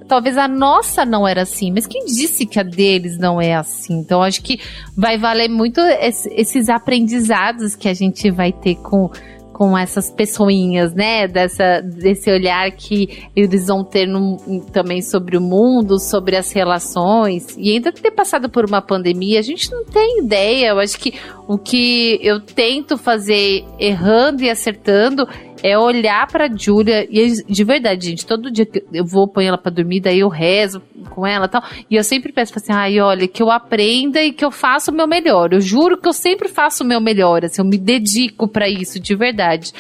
[0.09, 3.95] talvez a nossa não era assim, mas quem disse que a deles não é assim?
[3.95, 4.61] Então acho que
[4.97, 9.11] vai valer muito esses aprendizados que a gente vai ter com
[9.55, 11.29] com essas pessoinhas, né?
[11.29, 14.37] Dessa, desse olhar que eles vão ter no,
[14.73, 17.55] também sobre o mundo, sobre as relações.
[17.57, 20.71] E ainda ter passado por uma pandemia, a gente não tem ideia.
[20.71, 21.15] Eu acho que
[21.47, 25.27] o que eu tento fazer errando e acertando
[25.65, 29.57] é olhar pra Júlia, e de verdade, gente, todo dia que eu vou pôr ela
[29.57, 33.01] pra dormir, daí eu rezo com ela e tal, e eu sempre peço assim, ai,
[33.01, 35.55] olha, que eu aprenda e que eu faça o meu melhor.
[35.55, 39.01] Eu juro que eu sempre faço o meu melhor, assim, eu me dedico para isso,
[39.01, 39.73] de verdade.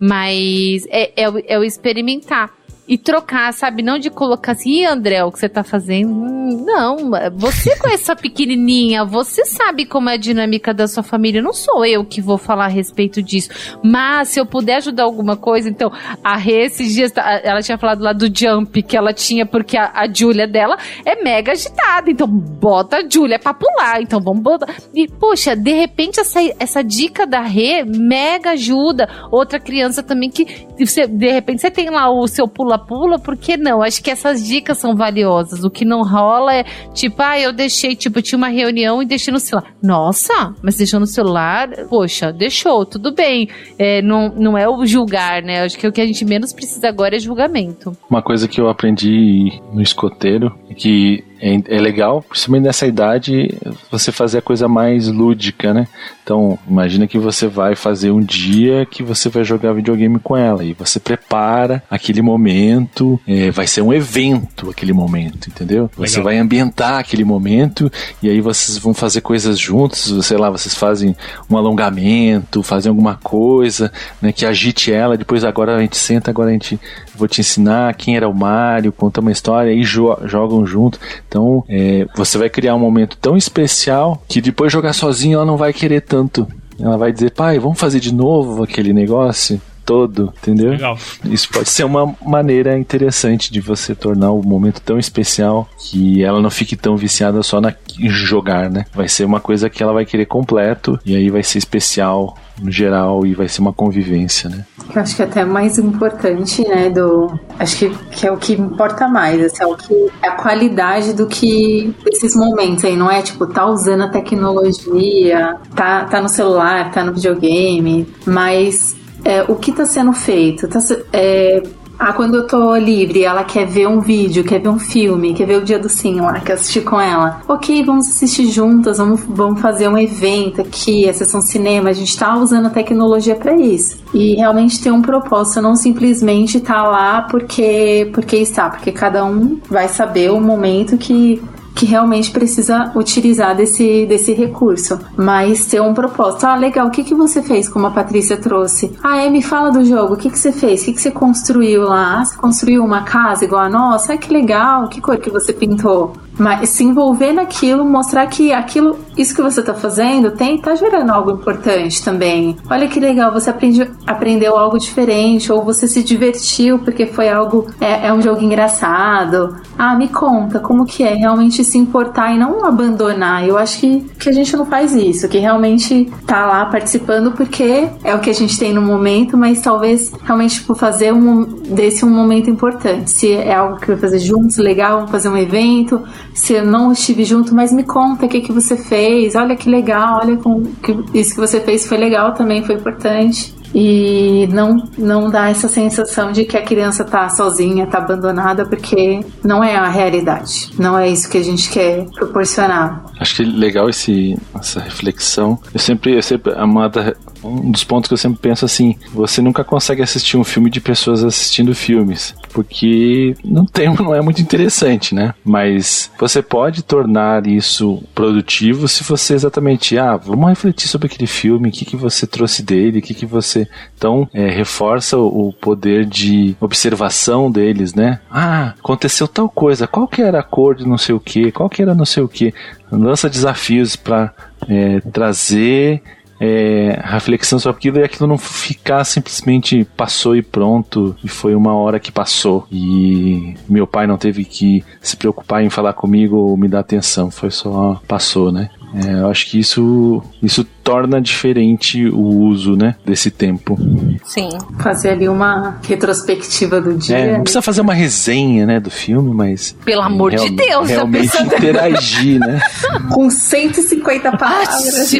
[0.00, 2.52] Mas é, é, é o experimentar
[2.88, 3.82] e trocar, sabe?
[3.82, 6.10] Não de colocar assim, André, o que você tá fazendo.
[6.10, 11.42] Hum, não, você com essa pequenininha, você sabe como é a dinâmica da sua família.
[11.42, 13.50] Não sou eu que vou falar a respeito disso.
[13.84, 15.92] Mas se eu puder ajudar alguma coisa, então,
[16.24, 17.12] a Rê, esses dias,
[17.42, 21.22] ela tinha falado lá do jump que ela tinha, porque a, a Júlia dela é
[21.22, 22.10] mega agitada.
[22.10, 24.00] Então, bota a Júlia pra pular.
[24.00, 24.74] Então, vamos botar.
[24.94, 29.08] E, poxa, de repente, essa, essa dica da Rê mega ajuda.
[29.30, 33.36] Outra criança também que, você, de repente, você tem lá o seu pula pula, por
[33.36, 33.82] que não?
[33.82, 35.64] Acho que essas dicas são valiosas.
[35.64, 36.64] O que não rola é
[36.94, 39.74] tipo, ah, eu deixei, tipo, tinha uma reunião e deixei no celular.
[39.82, 41.68] Nossa, mas deixou no celular?
[41.88, 43.48] Poxa, deixou, tudo bem.
[43.78, 45.62] É, não, não é o julgar, né?
[45.62, 47.96] Acho que o que a gente menos precisa agora é julgamento.
[48.08, 53.56] Uma coisa que eu aprendi no escoteiro é que é, é, legal, principalmente nessa idade,
[53.90, 55.86] você fazer a coisa mais lúdica, né?
[56.22, 60.64] Então, imagina que você vai fazer um dia que você vai jogar videogame com ela
[60.64, 65.90] e você prepara aquele momento, é, vai ser um evento aquele momento, entendeu?
[65.96, 66.06] Legal.
[66.06, 67.90] Você vai ambientar aquele momento
[68.22, 71.16] e aí vocês vão fazer coisas juntos, sei lá, vocês fazem
[71.50, 76.50] um alongamento, fazem alguma coisa, né, que agite ela, depois agora a gente senta, agora
[76.50, 76.78] a gente
[77.18, 80.98] vou te ensinar quem era o Mario, conta uma história e jo jogam junto.
[81.28, 85.58] Então, é, você vai criar um momento tão especial que depois jogar sozinho ela não
[85.58, 86.48] vai querer tanto.
[86.80, 90.72] Ela vai dizer, pai, vamos fazer de novo aquele negócio todo, entendeu?
[90.72, 90.98] Legal.
[91.24, 96.42] Isso pode ser uma maneira interessante de você tornar o momento tão especial que ela
[96.42, 98.84] não fique tão viciada só na jogar, né?
[98.94, 102.70] Vai ser uma coisa que ela vai querer completo e aí vai ser especial no
[102.70, 104.66] geral e vai ser uma convivência, né?
[104.94, 107.38] Eu acho que é até mais importante, né, do...
[107.58, 109.94] Acho que, que é o que importa mais, assim, é o que...
[110.22, 111.94] É a qualidade do que...
[112.04, 117.04] Desses momentos aí, não é, tipo, tá usando a tecnologia, tá, tá no celular, tá
[117.04, 120.68] no videogame, mas é, o que está sendo feito?
[120.68, 120.78] Tá,
[121.12, 121.62] é,
[121.98, 125.46] ah, quando eu tô livre, ela quer ver um vídeo, quer ver um filme, quer
[125.46, 127.40] ver o dia do sim lá, quer assistir com ela.
[127.48, 131.90] Ok, vamos assistir juntas, vamos, vamos fazer um evento aqui, a sessão cinema.
[131.90, 133.98] A gente tá usando a tecnologia para isso.
[134.14, 139.58] E realmente tem um propósito, não simplesmente tá lá porque, porque está, porque cada um
[139.68, 141.42] vai saber o momento que
[141.78, 146.44] que realmente precisa utilizar desse, desse recurso, mas ter um propósito.
[146.44, 148.92] Ah, legal, o que, que você fez, como a Patrícia trouxe?
[149.00, 150.82] Ah, é, me fala do jogo, o que, que você fez?
[150.82, 152.18] O que, que você construiu lá?
[152.18, 154.14] Ah, você construiu uma casa igual a nossa?
[154.14, 156.14] Ah, que legal, que cor que você pintou?
[156.38, 161.10] Mas se envolver naquilo, mostrar que aquilo, isso que você está fazendo, tem tá gerando
[161.10, 162.56] algo importante também.
[162.70, 167.66] Olha que legal, você aprende, aprendeu algo diferente, ou você se divertiu porque foi algo,
[167.80, 169.56] é, é um jogo engraçado.
[169.76, 173.46] Ah, me conta como que é realmente se importar e não abandonar.
[173.46, 177.88] Eu acho que, que a gente não faz isso, que realmente tá lá participando porque
[178.04, 182.04] é o que a gente tem no momento, mas talvez realmente tipo, fazer um, desse
[182.04, 183.10] um momento importante.
[183.10, 186.02] Se é algo que vai fazer juntos, legal, vamos fazer um evento
[186.38, 189.68] se eu não estive junto, mas me conta o que, que você fez, olha que
[189.68, 193.52] legal, olha com, que isso que você fez foi legal também, foi importante.
[193.74, 199.20] E não, não dá essa sensação de que a criança tá sozinha, tá abandonada, porque
[199.44, 200.70] não é a realidade.
[200.78, 203.04] Não é isso que a gente quer proporcionar.
[203.20, 205.58] Acho que legal esse, essa reflexão.
[205.72, 209.64] Eu sempre, eu sempre amada, um dos pontos que eu sempre penso assim, você nunca
[209.64, 215.14] consegue assistir um filme de pessoas assistindo filmes, porque não tem, não é muito interessante,
[215.14, 215.34] né?
[215.44, 221.68] Mas você pode tornar isso produtivo se você exatamente, ah, vamos refletir sobre aquele filme,
[221.68, 223.57] o que, que você trouxe dele, o que, que você.
[223.96, 228.20] Então, é, reforça o, poder de observação deles, né?
[228.30, 231.68] Ah, aconteceu tal coisa, qual que era a cor de não sei o que, qual
[231.68, 232.52] que era não sei o que.
[232.90, 234.32] Lança desafios para
[234.68, 236.02] é, trazer
[236.40, 241.74] é, reflexão sobre aquilo e aquilo não ficar simplesmente passou e pronto e foi uma
[241.74, 246.56] hora que passou e meu pai não teve que se preocupar em falar comigo ou
[246.56, 248.70] me dar atenção, foi só passou, né?
[248.94, 253.78] É, eu acho que isso, isso torna diferente o uso, né, desse tempo.
[254.24, 254.48] Sim.
[254.80, 257.18] Fazer ali uma retrospectiva do dia.
[257.18, 259.76] É, não precisa fazer uma resenha, né, do filme, mas...
[259.84, 262.60] Pelo amor real, de Deus, Realmente eu interagir, né?
[263.12, 265.14] Com 150 palavras.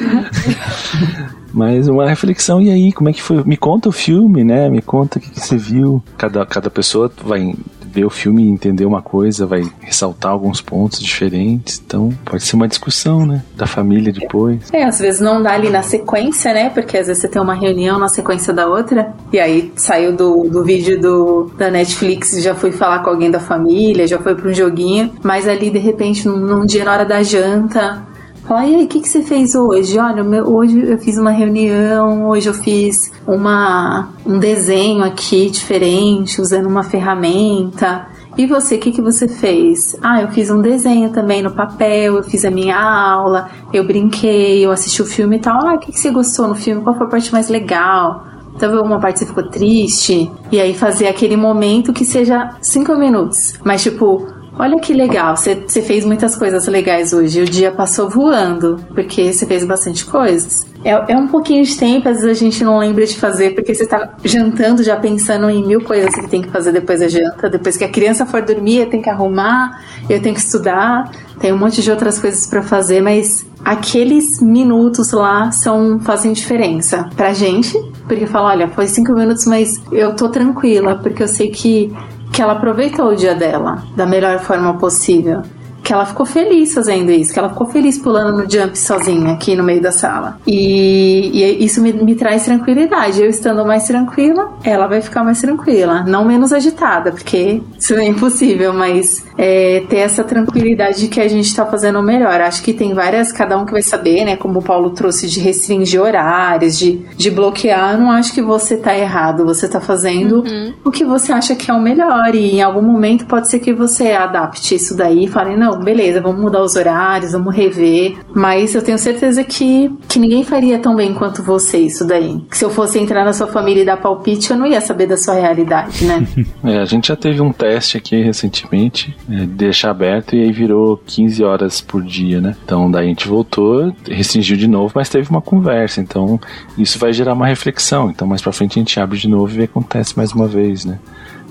[1.52, 3.42] Mas uma reflexão, e aí, como é que foi?
[3.44, 4.68] Me conta o filme, né?
[4.68, 6.02] Me conta o que, que você viu.
[6.16, 7.54] Cada, cada pessoa vai
[7.98, 11.82] ver o filme e entender uma coisa, vai ressaltar alguns pontos diferentes.
[11.84, 13.42] Então, pode ser uma discussão, né?
[13.56, 14.72] Da família depois.
[14.72, 16.70] É, às vezes não dá ali na sequência, né?
[16.70, 20.44] Porque às vezes você tem uma reunião na sequência da outra, e aí saiu do,
[20.44, 24.48] do vídeo do, da Netflix já foi falar com alguém da família, já foi para
[24.48, 28.06] um joguinho, mas ali de repente num, num dia na hora da janta,
[28.48, 29.98] Fala, e aí, o que, que você fez hoje?
[29.98, 36.40] Olha, meu, hoje eu fiz uma reunião, hoje eu fiz uma, um desenho aqui diferente,
[36.40, 38.06] usando uma ferramenta.
[38.38, 39.94] E você, o que, que você fez?
[40.00, 44.64] Ah, eu fiz um desenho também no papel, eu fiz a minha aula, eu brinquei,
[44.64, 45.66] eu assisti o filme e tal.
[45.66, 46.80] Ah, o que, que você gostou no filme?
[46.80, 48.24] Qual foi a parte mais legal?
[48.58, 50.32] Talvez alguma parte você ficou triste.
[50.50, 53.58] E aí fazer aquele momento que seja cinco minutos.
[53.62, 54.26] Mas tipo,
[54.58, 57.42] Olha que legal, você fez muitas coisas legais hoje.
[57.42, 60.66] O dia passou voando, porque você fez bastante coisas.
[60.84, 63.72] É, é, um pouquinho de tempo, às vezes a gente não lembra de fazer, porque
[63.72, 67.48] você tá jantando já pensando em mil coisas que tem que fazer depois da janta.
[67.48, 69.80] Depois que a criança for dormir, eu tenho que arrumar,
[70.10, 75.12] eu tenho que estudar, tem um monte de outras coisas para fazer, mas aqueles minutos
[75.12, 77.78] lá são fazem diferença pra gente,
[78.08, 81.92] porque fala, olha, foi cinco minutos, mas eu tô tranquila, porque eu sei que
[82.38, 85.42] que ela aproveitou o dia dela da melhor forma possível
[85.88, 89.56] que ela ficou feliz fazendo isso, que ela ficou feliz pulando no jump sozinha aqui
[89.56, 90.38] no meio da sala.
[90.46, 93.22] E, e isso me, me, traz tranquilidade.
[93.22, 98.04] Eu estando mais tranquila, ela vai ficar mais tranquila, não menos agitada, porque isso é
[98.04, 102.38] impossível, mas é, ter essa tranquilidade de que a gente está fazendo o melhor.
[102.38, 104.36] Acho que tem várias, cada um que vai saber, né?
[104.36, 107.94] Como o Paulo trouxe, de restringir horários, de, de bloquear.
[107.94, 110.74] Eu não acho que você tá errado, você tá fazendo uhum.
[110.84, 112.34] o que você acha que é o melhor.
[112.34, 116.20] E em algum momento pode ser que você adapte isso daí e fale, não, beleza,
[116.20, 118.16] vamos mudar os horários, vamos rever.
[118.34, 122.40] Mas eu tenho certeza que, que ninguém faria tão bem quanto você isso daí.
[122.50, 125.06] Que se eu fosse entrar na sua família e dar palpite, eu não ia saber
[125.06, 126.26] da sua realidade, né?
[126.64, 131.00] é, a gente já teve um teste aqui recentemente, é, deixar aberto e aí virou
[131.06, 132.56] 15 horas por dia, né?
[132.64, 136.00] Então daí a gente voltou, restringiu de novo, mas teve uma conversa.
[136.00, 136.40] Então
[136.76, 138.10] isso vai gerar uma reflexão.
[138.10, 140.98] Então mais pra frente a gente abre de novo e acontece mais uma vez, né?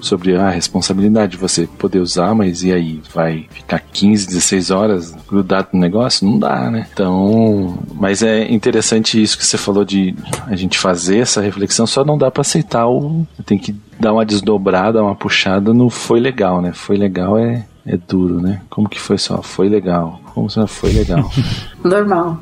[0.01, 3.01] Sobre a responsabilidade de você poder usar, mas e aí?
[3.13, 6.27] Vai ficar 15, 16 horas grudado no negócio?
[6.27, 6.87] Não dá, né?
[6.93, 12.03] Então, mas é interessante isso que você falou de a gente fazer essa reflexão, só
[12.03, 13.25] não dá para aceitar o.
[13.45, 16.71] Tem que dar uma desdobrada, uma puxada no foi legal, né?
[16.73, 18.61] Foi legal é, é duro, né?
[18.69, 19.41] Como que foi só?
[19.41, 20.21] Foi legal.
[20.33, 21.29] Como só foi legal?
[21.83, 22.39] Normal.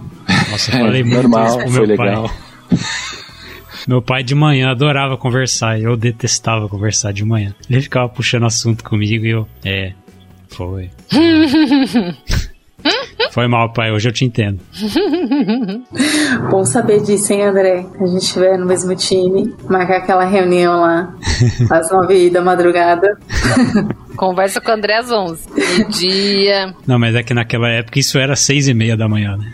[0.52, 2.32] Nossa, eu falei é, muito normal, foi legal.
[3.88, 7.54] Meu pai de manhã adorava conversar, eu detestava conversar de manhã.
[7.70, 9.94] Ele ficava puxando assunto comigo e eu, é,
[10.50, 10.90] foi.
[13.32, 13.92] Foi mal, pai.
[13.92, 14.62] Hoje eu te entendo.
[16.50, 17.86] Bom saber disso, hein, André?
[18.00, 21.14] A gente estiver no mesmo time, marcar aquela reunião lá
[21.70, 23.08] às nove da madrugada.
[24.16, 25.44] Conversa com o André às onze.
[26.00, 26.74] dia.
[26.88, 29.52] Não, mas é que naquela época isso era seis e meia da manhã, né?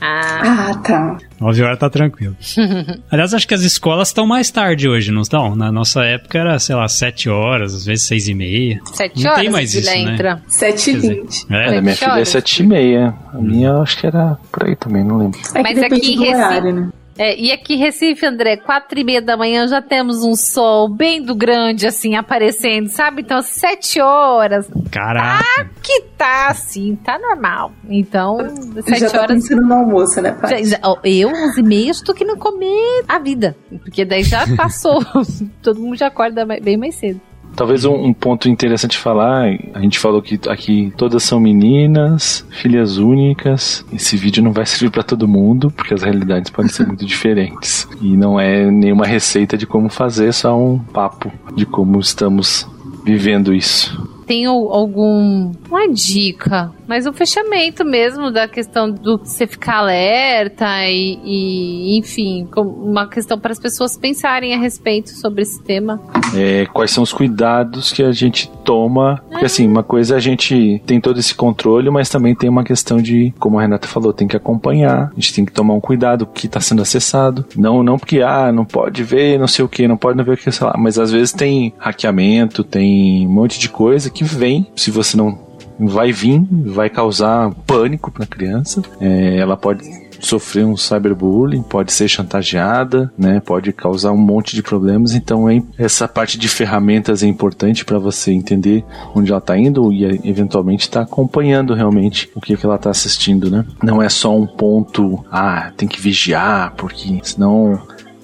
[0.00, 1.18] Ah, ah tá.
[1.38, 2.34] 9 horas tá tranquilo.
[3.10, 5.54] Aliás, acho que as escolas estão mais tarde hoje, não estão?
[5.54, 8.80] Na nossa época era, sei lá, 7 horas, às vezes 6 e meia.
[8.94, 9.42] 7 não horas?
[9.42, 10.34] tem mais isso, entra.
[10.36, 10.42] né?
[10.48, 11.46] 7 e 20.
[11.50, 13.14] É, a minha filha é 7 e meia.
[13.32, 15.38] A minha eu acho que era por aí também, não lembro.
[15.54, 16.88] É que Mas aqui em do Recife- horário, né?
[17.18, 20.88] É, e aqui em Recife, André, quatro e meia da manhã já temos um sol
[20.88, 23.20] bem do grande, assim, aparecendo, sabe?
[23.22, 25.68] Então, sete horas, Caraca.
[25.82, 27.72] que tá assim, tá normal.
[27.88, 28.38] Então,
[28.76, 29.42] Já sete tá horas...
[29.42, 30.34] pensando no almoço, né?
[30.64, 33.54] Já- Eu, onze e meia, estou querendo comer a vida.
[33.82, 35.00] Porque daí já passou.
[35.62, 37.20] Todo mundo já acorda bem mais cedo.
[37.54, 42.96] Talvez um, um, ponto interessante falar, a gente falou que aqui todas são meninas, filhas
[42.96, 43.84] únicas.
[43.92, 47.88] Esse vídeo não vai servir para todo mundo, porque as realidades podem ser muito diferentes.
[48.00, 52.66] E não é nenhuma receita de como fazer, só um papo de como estamos
[53.04, 55.50] vivendo isso tem algum.
[55.68, 62.46] Uma dica, mas o fechamento mesmo da questão do você ficar alerta e, e enfim,
[62.56, 66.00] uma questão para as pessoas pensarem a respeito sobre esse tema.
[66.32, 69.20] É, quais são os cuidados que a gente toma?
[69.28, 72.62] Porque assim, uma coisa é a gente tem todo esse controle, mas também tem uma
[72.62, 75.80] questão de, como a Renata falou, tem que acompanhar, a gente tem que tomar um
[75.80, 77.44] cuidado que está sendo acessado.
[77.56, 80.34] Não, não porque, ah, não pode ver não sei o que, não pode não ver
[80.34, 84.19] o que, sei lá, mas às vezes tem hackeamento, tem um monte de coisa que
[84.20, 85.38] que vem, se você não
[85.78, 88.82] vai vir, vai causar pânico para a criança.
[89.00, 89.82] É, ela pode
[90.20, 93.40] sofrer um cyberbullying, pode ser chantageada, né?
[93.40, 95.14] Pode causar um monte de problemas.
[95.14, 95.46] Então,
[95.78, 100.82] essa parte de ferramentas é importante para você entender onde ela está indo e eventualmente
[100.82, 103.64] estar tá acompanhando realmente o que, que ela está assistindo, né?
[103.82, 107.80] Não é só um ponto, ah, tem que vigiar, porque senão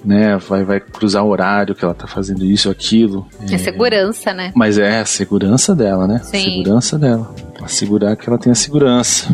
[0.07, 0.37] né?
[0.37, 3.27] Vai, vai cruzar o horário que ela tá fazendo isso, aquilo.
[3.49, 4.53] É, é segurança, né?
[4.55, 6.21] Mas é a segurança dela, né?
[6.23, 6.43] Sim.
[6.43, 7.35] Segurança dela.
[7.61, 9.27] Assegurar que ela tenha segurança.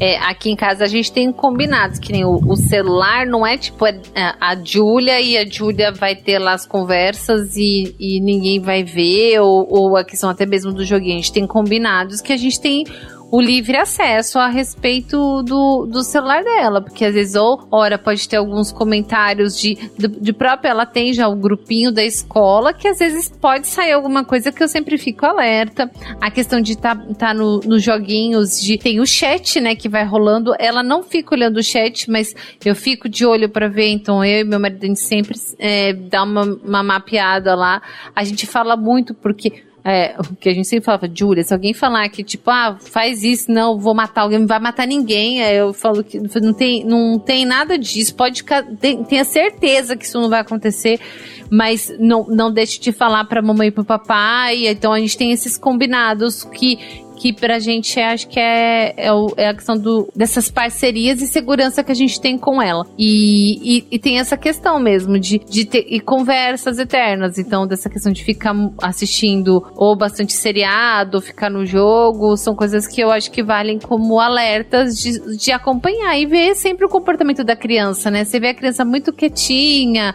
[0.00, 3.58] É, aqui em casa a gente tem combinados, que nem o, o celular não é
[3.58, 3.92] tipo a,
[4.40, 9.40] a Júlia e a Júlia vai ter lá as conversas e, e ninguém vai ver,
[9.40, 11.14] ou, ou a questão até mesmo do joguinho.
[11.14, 12.86] A gente tem combinados que a gente tem
[13.34, 18.28] o livre acesso a respeito do, do celular dela, porque às vezes, ou, ora, pode
[18.28, 22.86] ter alguns comentários de, de, de própria, ela tem já o grupinho da escola, que
[22.86, 25.90] às vezes pode sair alguma coisa que eu sempre fico alerta.
[26.20, 29.88] A questão de estar tá, tá no, nos joguinhos, de tem o chat, né, que
[29.88, 32.32] vai rolando, ela não fica olhando o chat, mas
[32.64, 35.92] eu fico de olho para ver, então eu e meu marido a gente sempre é,
[35.92, 37.82] dá uma, uma mapeada lá.
[38.14, 41.74] A gente fala muito porque é, o que a gente sempre falava, Júlia, se alguém
[41.74, 45.56] falar que, tipo, ah, faz isso, não, vou matar alguém, não vai matar ninguém, aí
[45.58, 48.64] eu falo que não tem, não tem nada disso, pode ficar,
[49.06, 50.98] tenha certeza que isso não vai acontecer,
[51.50, 55.32] mas não, não deixe de falar pra mamãe e pro papai, então a gente tem
[55.32, 56.78] esses combinados que,
[57.24, 61.22] que pra gente é, acho que é, é, o, é, a questão do, dessas parcerias
[61.22, 62.84] e segurança que a gente tem com ela.
[62.98, 67.38] E, e, e tem essa questão mesmo de, de ter e conversas eternas.
[67.38, 72.86] Então, dessa questão de ficar assistindo ou bastante seriado, ou ficar no jogo, são coisas
[72.86, 77.42] que eu acho que valem como alertas de, de acompanhar e ver sempre o comportamento
[77.42, 78.26] da criança, né?
[78.26, 80.14] Você vê a criança muito quietinha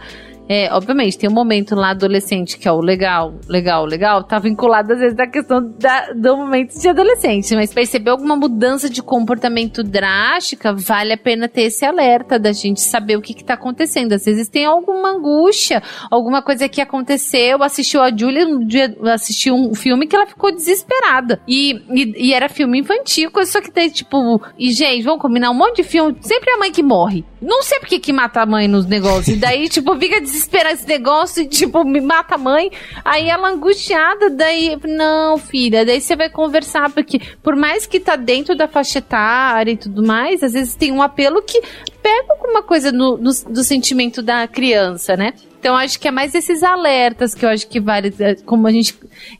[0.52, 4.92] é, obviamente, tem um momento lá adolescente que é o legal, legal, legal, tá vinculado
[4.92, 9.84] às vezes da questão da, do momento de adolescente, mas perceber alguma mudança de comportamento
[9.84, 14.12] drástica, vale a pena ter esse alerta da gente saber o que que tá acontecendo.
[14.12, 15.80] Às vezes tem alguma angústia,
[16.10, 20.50] alguma coisa que aconteceu, assistiu a Julia um dia, assistiu um filme que ela ficou
[20.50, 21.40] desesperada.
[21.46, 25.54] E, e, e era filme infantil, só que tem tipo, e gente, vamos combinar um
[25.54, 27.24] monte de filme, sempre é a mãe que morre.
[27.40, 29.28] Não sei porque que mata a mãe nos negócios.
[29.28, 32.70] E daí, tipo, fica desesperar esse negócio e, tipo, me mata a mãe.
[33.04, 38.16] Aí ela angustiada, daí, não, filha, daí você vai conversar, porque por mais que tá
[38.16, 41.60] dentro da faixa etária e tudo mais, às vezes tem um apelo que
[42.02, 45.34] pega alguma coisa no, no, do sentimento da criança, né?
[45.60, 48.72] Então acho que é mais esses alertas que eu acho que vale, é, como a
[48.72, 48.94] gente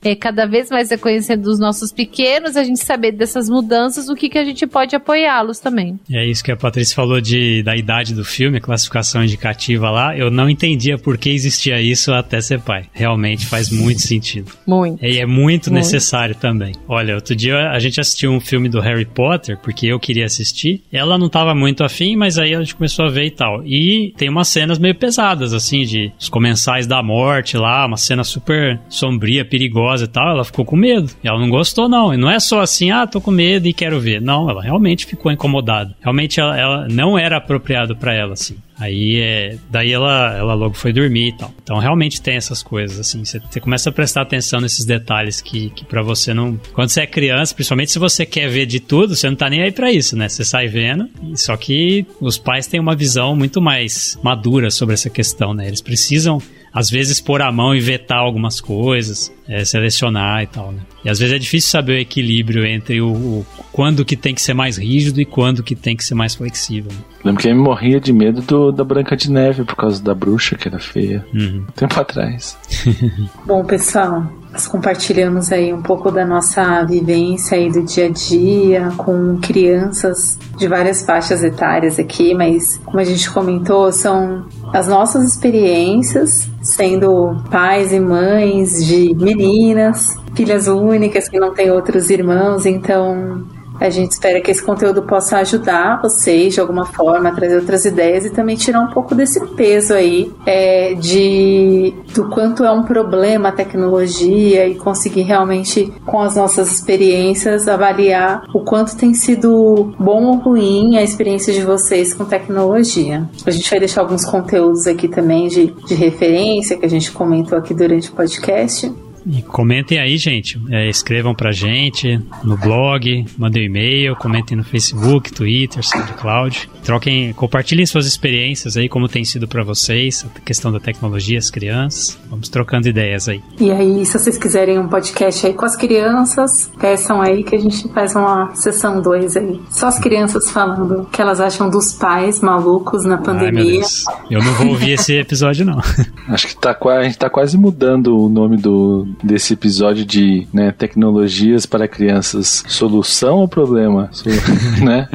[0.04, 4.14] é, cada vez mais é conhecendo os nossos pequenos, a gente saber dessas mudanças, o
[4.14, 5.98] que, que a gente pode apoiá-los também.
[6.12, 10.14] É isso que a Patrícia falou de, da idade do filme, a classificação indicativa lá.
[10.14, 12.84] Eu não entendia por que existia isso até ser pai.
[12.92, 14.52] Realmente faz muito sentido.
[14.66, 15.02] Muito.
[15.02, 16.74] E é muito, muito, necessário também.
[16.86, 20.82] Olha, outro dia a gente assistiu um filme do Harry Potter, porque eu queria assistir.
[20.92, 23.62] Ela não estava muito afim, mas aí a gente começou a ver e tal.
[23.64, 28.24] E tem umas cenas meio pesadas, assim, de os comensais da morte lá, uma cena
[28.24, 31.10] super sombria, perigosa e tal, ela ficou com medo.
[31.22, 32.12] E ela não gostou, não.
[32.12, 34.20] E não é só assim, ah, tô com medo e quero ver.
[34.20, 35.94] Não, ela realmente ficou incomodada.
[36.00, 38.56] Realmente ela, ela não era apropriado para ela, assim.
[38.80, 39.58] Aí é.
[39.68, 41.52] Daí ela, ela logo foi dormir e tal.
[41.62, 43.22] Então realmente tem essas coisas, assim.
[43.24, 46.58] Você começa a prestar atenção nesses detalhes que, que para você não.
[46.72, 49.62] Quando você é criança, principalmente se você quer ver de tudo, você não tá nem
[49.62, 50.28] aí pra isso, né?
[50.28, 51.08] Você sai vendo.
[51.34, 55.66] Só que os pais têm uma visão muito mais madura sobre essa questão, né?
[55.66, 56.40] Eles precisam
[56.72, 60.80] às vezes pôr a mão e vetar algumas coisas, é, selecionar e tal, né?
[61.04, 64.40] E às vezes é difícil saber o equilíbrio entre o, o, quando que tem que
[64.40, 66.92] ser mais rígido e quando que tem que ser mais flexível.
[67.24, 70.56] Lembro que eu morria de medo do, da Branca de Neve por causa da bruxa
[70.56, 71.24] que era feia.
[71.34, 71.64] Uhum.
[71.74, 72.56] Tempo atrás.
[73.44, 78.92] Bom, pessoal, nós compartilhamos aí um pouco da nossa vivência aí do dia a dia
[78.96, 85.24] com crianças de várias faixas etárias aqui, mas como a gente comentou, são as nossas
[85.24, 93.44] experiências sendo pais e mães de meninas, filhas únicas que não têm outros irmãos, então
[93.80, 98.26] a gente espera que esse conteúdo possa ajudar vocês de alguma forma trazer outras ideias
[98.26, 103.48] e também tirar um pouco desse peso aí é, de do quanto é um problema
[103.48, 110.24] a tecnologia e conseguir realmente com as nossas experiências avaliar o quanto tem sido bom
[110.26, 113.28] ou ruim a experiência de vocês com tecnologia.
[113.46, 117.56] A gente vai deixar alguns conteúdos aqui também de, de referência que a gente comentou
[117.56, 118.92] aqui durante o podcast.
[119.26, 120.60] E comentem aí, gente.
[120.70, 126.68] É, escrevam pra gente no blog, mandem um e-mail, comentem no Facebook, Twitter, SoundCloud.
[126.82, 131.50] Troquem, compartilhem suas experiências aí, como tem sido para vocês, a questão da tecnologia, as
[131.50, 132.18] crianças.
[132.28, 133.42] Vamos trocando ideias aí.
[133.60, 137.58] E aí, se vocês quiserem um podcast aí com as crianças, peçam aí que a
[137.58, 139.60] gente faz uma sessão 2 aí.
[139.70, 143.82] Só as crianças falando o que elas acham dos pais malucos na pandemia.
[144.08, 145.80] Ai, Eu não vou ouvir esse episódio, não.
[146.28, 150.72] Acho que tá, a gente tá quase mudando o nome do, desse episódio de né,
[150.72, 152.64] tecnologias para crianças.
[152.68, 154.10] Solução ou problema?
[154.80, 155.08] Né?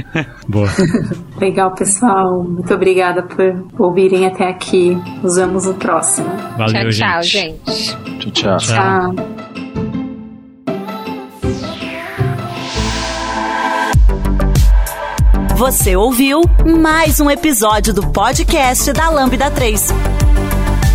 [0.47, 0.69] Boa.
[1.39, 2.43] Legal, pessoal.
[2.43, 4.97] Muito obrigada por ouvirem até aqui.
[5.23, 6.27] Nos vemos no próximo.
[6.57, 7.63] Valeu, tchau, gente.
[7.63, 8.31] tchau, gente.
[8.31, 9.15] Tchau, tchau.
[9.15, 9.55] Tchau.
[15.55, 16.41] Você ouviu
[16.79, 20.24] mais um episódio do podcast da Lambda 3.